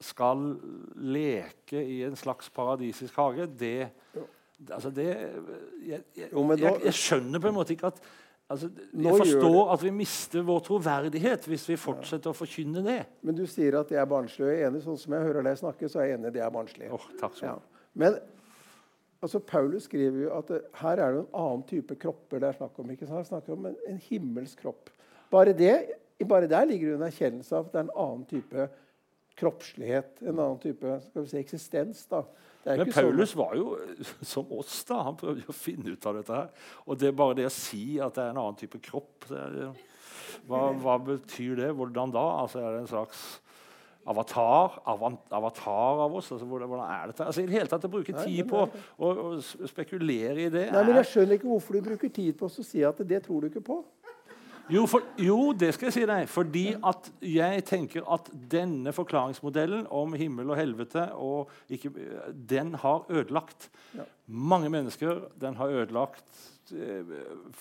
[0.00, 0.54] skal
[1.10, 3.90] leke i en slags paradisisk hage, det,
[4.70, 8.00] altså det jeg, jeg, jeg, jeg skjønner på en måte ikke at
[8.48, 12.32] Altså, jeg forstår at vi mister vår troverdighet hvis vi fortsetter ja.
[12.32, 13.02] å forkynne det.
[13.20, 14.54] Men du sier at de er barnslige.
[14.54, 16.54] Jeg er enig, sånn som jeg hører deg snakke, så er jeg enig de er
[16.54, 16.96] barnslige.
[16.96, 17.82] Oh, takk skal ja.
[18.00, 18.16] Men
[19.20, 22.58] altså, Paulus skriver jo at det, her er det en annen type kropper det er
[22.62, 22.94] snakk om.
[22.96, 23.28] ikke sant?
[23.28, 24.88] Snakker om en, en himmelsk kropp.
[25.28, 25.74] Bare, det,
[26.24, 28.68] bare der ligger det en erkjennelse av at det er en annen type
[29.38, 30.22] kroppslighet.
[30.24, 32.06] En annen type skal vi si, eksistens.
[32.08, 32.24] da.
[32.68, 33.40] Men Paulus sånn.
[33.40, 33.76] var jo
[34.20, 34.84] som oss.
[34.88, 36.32] da, Han prøvde å finne ut av dette.
[36.34, 36.72] her.
[36.86, 39.28] Og det er bare det å si at det er en annen type kropp
[40.48, 41.68] hva, hva, betyr det?
[41.76, 42.24] Hvordan da?
[42.42, 43.22] Altså Er det en slags
[44.08, 46.30] avatar, avatar av oss?
[46.32, 47.26] Altså, hvordan, hvordan, er dette?
[47.26, 50.84] Altså, I det hele tatt å bruke tid på å, å spekulere i det Nei,
[50.84, 53.50] men Jeg skjønner ikke hvorfor du bruker tid på å si at det tror du
[53.50, 53.82] ikke på.
[54.68, 56.26] Jo, for, jo, det skal jeg si deg.
[56.28, 61.92] Fordi at jeg tenker at denne forklaringsmodellen om himmel og helvete og ikke,
[62.50, 64.04] den har ødelagt ja.
[64.26, 65.24] mange mennesker.
[65.40, 66.42] Den har ødelagt
[66.76, 67.14] eh,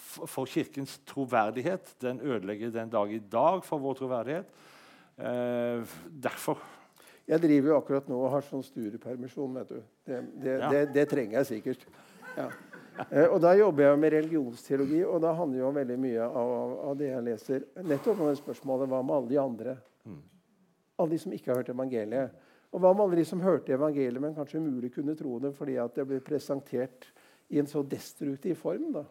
[0.04, 1.96] for Kirkens troverdighet.
[2.04, 4.52] Den ødelegger den dag i dag for vår troverdighet.
[5.18, 6.60] Eh, derfor.
[7.28, 9.56] Jeg driver jo akkurat nå og har sånn studiepermisjon.
[9.62, 9.80] vet du.
[10.08, 10.70] Det, det, ja.
[10.72, 11.88] det, det trenger jeg sikkert.
[12.38, 12.52] Ja.
[13.12, 16.98] Eh, og Da jobber jeg med religionsteologi, og da handler jo veldig mye av, av,
[16.98, 19.76] det jeg leser, nettopp om det spørsmålet hva med alle de andre?
[20.08, 20.22] Mm.
[20.98, 22.48] Alle de som ikke har hørt evangeliet.
[22.74, 25.78] Og hva med alle de som hørte evangeliet, men kanskje umulig kunne tro det fordi
[25.82, 27.08] at det ble presentert
[27.48, 28.92] i en så destruktiv form?
[28.98, 29.06] da?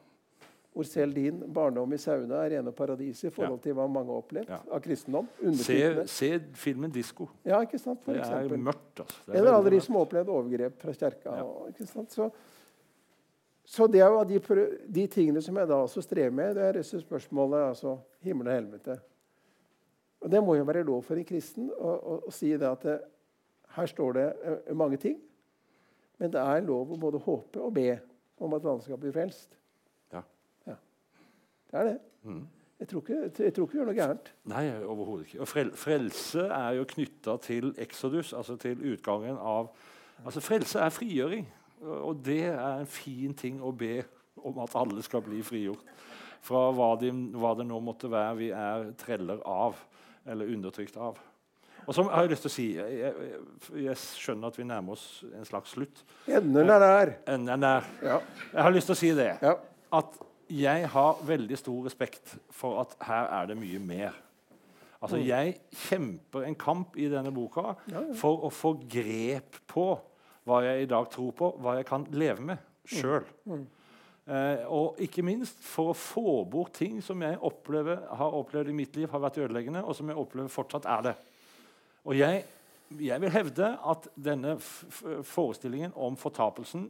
[0.76, 4.18] Hvor selv din barndom i Sauna er rene paradiset i forhold til hva mange har
[4.20, 4.58] opplevd ja.
[4.76, 5.30] av kristendom.
[5.56, 5.78] Se,
[6.12, 7.30] se, filmen 'Disko'.
[7.48, 8.02] Ja, ikke sant?
[8.04, 8.58] For det eksempel.
[8.58, 9.00] er mørkt.
[9.00, 9.22] Altså.
[9.24, 11.38] Det er Eller alle de som har opplevd overgrep fra kjerka.
[11.38, 11.46] Ja.
[11.72, 12.12] Ikke sant?
[12.12, 12.28] Så,
[13.66, 14.38] så det er jo de,
[14.94, 18.54] de, tingene som jeg da også strever med, det er disse spørsmålet altså himmel og
[18.54, 18.98] helvete.
[20.22, 22.86] Og Det må jo være lov for en kristen å, å, å si det at
[22.86, 23.00] det,
[23.74, 25.18] her står det uh, mange ting.
[26.18, 27.90] Men det er lov å både håpe og be
[28.38, 29.58] om at alle skal bli frelst.
[30.14, 30.22] Ja.
[30.70, 30.78] ja.
[31.72, 31.98] Det er det.
[32.22, 32.46] Mm.
[32.78, 34.32] Jeg, tror ikke, jeg tror ikke gjør noe gærent.
[34.52, 35.42] Nei, overhodet ikke.
[35.42, 39.74] Og frel, frelse er jo knytta til Exodus, altså til utgangen av
[40.24, 41.42] Altså, Frelse er frigjøring.
[41.82, 44.00] Og det er en fin ting å be
[44.36, 45.94] om at alle skal bli frigjort
[46.46, 49.78] fra hva, de, hva det nå måtte være vi er treller av
[50.26, 51.18] eller undertrykt av.
[51.86, 53.32] Og så har Jeg lyst til å si, jeg,
[53.84, 56.02] jeg, skjønner at vi nærmer oss en slags slutt.
[56.26, 57.12] Enden er der.
[57.30, 57.90] Enden er der.
[58.02, 58.16] Ja.
[58.52, 59.28] Jeg har lyst til å si det.
[59.42, 59.54] Ja.
[59.94, 60.18] At
[60.50, 64.18] jeg har veldig stor respekt for at her er det mye mer.
[64.96, 65.24] Altså, mm.
[65.28, 65.54] Jeg
[65.86, 67.76] kjemper en kamp i denne boka
[68.18, 69.90] for å få grep på
[70.46, 73.26] hva jeg i dag tror på, hva jeg kan leve med sjøl.
[73.50, 73.64] Mm.
[74.26, 78.76] Eh, og ikke minst for å få bort ting som jeg opplever, har opplevd i
[78.76, 81.16] mitt liv har vært ødeleggende, og som jeg opplever fortsatt er det.
[82.06, 82.44] Og jeg,
[83.02, 86.88] jeg vil hevde at denne forestillingen om fortapelsen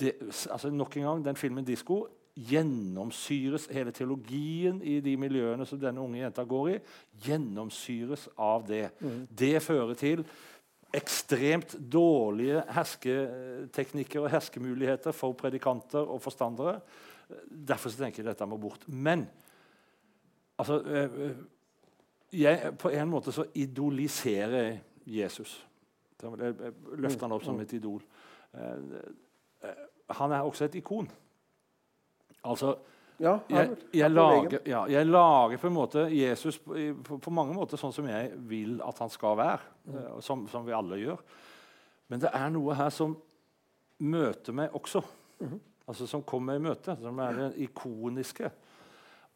[0.00, 0.14] det,
[0.50, 6.00] altså Nok en gang, den filmen 'Disko' gjennomsyres Hele teologien i de miljøene som denne
[6.00, 6.78] unge jenta går i,
[7.26, 8.86] gjennomsyres av det.
[9.00, 9.26] Mm.
[9.28, 10.24] Det fører til
[10.92, 16.80] ekstremt dårlige hersketeknikker og herskemuligheter for predikanter og forstandere.
[17.48, 18.84] Derfor tenker jeg dette må bort.
[18.88, 19.26] Men
[20.58, 21.36] altså, eh, eh,
[22.32, 25.66] jeg, på en måte så idoliserer jeg Jesus.
[26.22, 26.54] Jeg
[26.94, 28.02] løfter han opp som et idol.
[28.54, 29.72] Eh,
[30.10, 31.08] han er også et ikon.
[32.44, 32.76] Altså,
[33.20, 37.80] ja, jeg, jeg, lager, ja, jeg, lager, på en måte Jesus på, på, mange måter
[37.80, 39.68] sånn som jeg vil at han skal være.
[39.84, 39.98] Mm.
[39.98, 41.20] Uh, som, som, vi alle gjør.
[42.10, 43.14] Men det er noe her som
[44.02, 45.04] møter meg også.
[45.42, 45.58] Mm.
[45.86, 46.96] Altså Som kommer i møte.
[47.02, 48.50] Som er det ikoniske.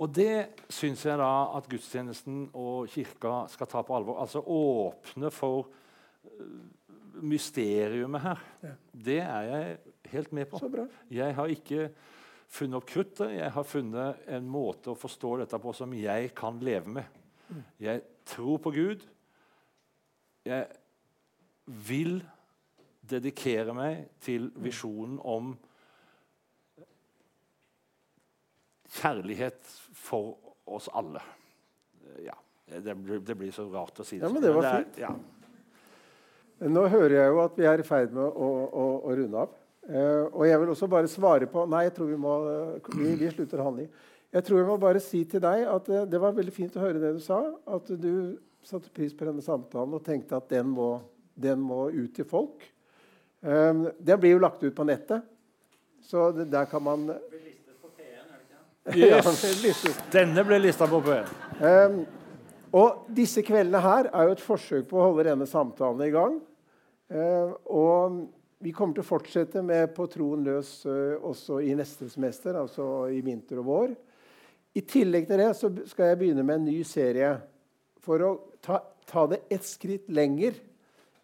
[0.02, 4.20] Og det syns jeg da at gudstjenesten og kirka skal ta på alvor.
[4.24, 5.68] Altså åpne for
[6.26, 6.58] uh,
[7.22, 8.44] mysteriumet her.
[8.66, 8.74] Ja.
[9.06, 9.78] Det er jeg
[10.12, 10.60] helt med på.
[11.10, 11.90] Jeg har ikke
[12.56, 13.34] funnet opp kruttet.
[13.36, 17.20] Jeg har funnet en måte å forstå dette på som jeg kan leve med.
[17.82, 19.04] Jeg tror på Gud.
[20.46, 20.66] Jeg
[21.66, 22.18] vil
[23.06, 25.54] dedikere meg til visjonen om
[28.96, 29.60] kjærlighet
[29.94, 31.22] for oss alle.
[32.24, 32.34] Ja,
[32.66, 34.26] det blir, det blir så rart å si det.
[34.26, 35.00] Ja, men det var fint.
[35.02, 35.12] Ja.
[36.66, 39.56] Nå hører jeg jo at vi er i ferd med å, å, å runde av.
[39.86, 42.32] Eh, og jeg vil også bare svare på Nei, jeg tror vi må
[42.96, 43.90] vi, vi slutter handling.
[44.34, 46.82] Jeg tror jeg må bare si til deg at eh, det var veldig fint å
[46.82, 47.38] høre det du sa.
[47.70, 48.36] At du
[48.66, 50.96] satte pris på denne samtalen og tenkte at den må,
[51.38, 52.66] den må ut til folk.
[53.46, 55.22] Um, den blir jo lagt ut på nettet,
[56.02, 57.04] så det, der kan man
[58.96, 59.26] Yes.
[60.10, 61.30] Denne ble lista på P1.
[61.58, 62.00] Um,
[62.74, 66.36] og disse kveldene her er jo et forsøk på å holde denne samtalen i gang.
[67.10, 68.20] Uh, og
[68.64, 73.08] vi kommer til å fortsette med På troen løs uh, også i neste semester, altså
[73.12, 73.96] i vinter og vår.
[74.76, 77.34] I tillegg til det så skal jeg begynne med en ny serie
[78.04, 78.30] for å
[78.64, 80.58] ta, ta det ett skritt lenger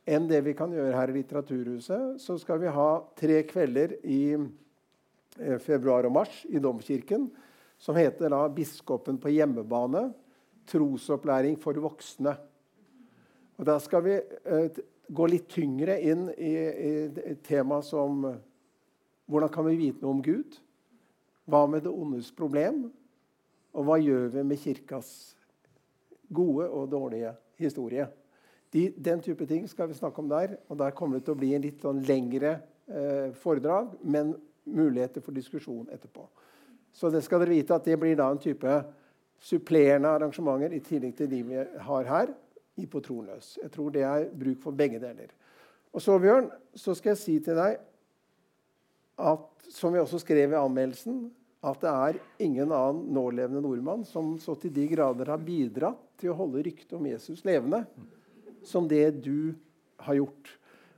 [0.08, 2.16] enn det vi kan gjøre her i Litteraturhuset.
[2.20, 7.30] Så skal vi ha tre kvelder i uh, februar og mars i Domkirken
[7.82, 10.12] som heter da 'Biskopen på hjemmebane'.
[10.70, 12.36] Trosopplæring for voksne.
[13.58, 16.92] Og Da skal vi eh, gå litt tyngre inn i, i
[17.34, 18.24] et tema som
[19.28, 20.56] hvordan kan vi vite noe om Gud?
[21.48, 22.86] Hva med det ondes problem?
[23.72, 25.12] Og hva gjør vi med Kirkas
[26.32, 28.08] gode og dårlige historie?
[28.72, 30.56] De, den type ting skal vi snakke om der.
[30.68, 32.54] og Der kommer det til å bli en litt sånn lengre
[32.88, 34.34] eh, foredrag, men
[34.64, 36.24] muligheter for diskusjon etterpå.
[36.92, 38.76] Så det skal dere vite at det blir da en type
[39.42, 42.32] supplerende arrangementer i tillegg til de vi har her
[42.80, 42.86] i.
[42.86, 45.32] Jeg tror det er bruk for begge deler.
[45.92, 47.76] Og så, Bjørn, så skal jeg si til deg
[49.20, 51.26] at, som vi også skrev i anmeldelsen,
[51.62, 56.32] at det er ingen annen nålevende nordmann som så til de grader har bidratt til
[56.32, 57.84] å holde ryktet om Jesus levende
[58.66, 59.52] som det du
[60.02, 60.50] har gjort.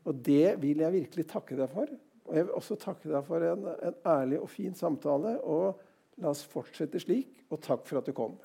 [0.08, 1.90] Og det vil jeg virkelig takke deg for.
[2.24, 5.36] Og jeg vil også takke deg for en, en ærlig og fin samtale.
[5.44, 5.80] Og
[6.20, 7.44] la oss fortsette slik.
[7.50, 8.36] Og takk for at du kom.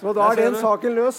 [0.00, 1.16] Så da er den saken løs.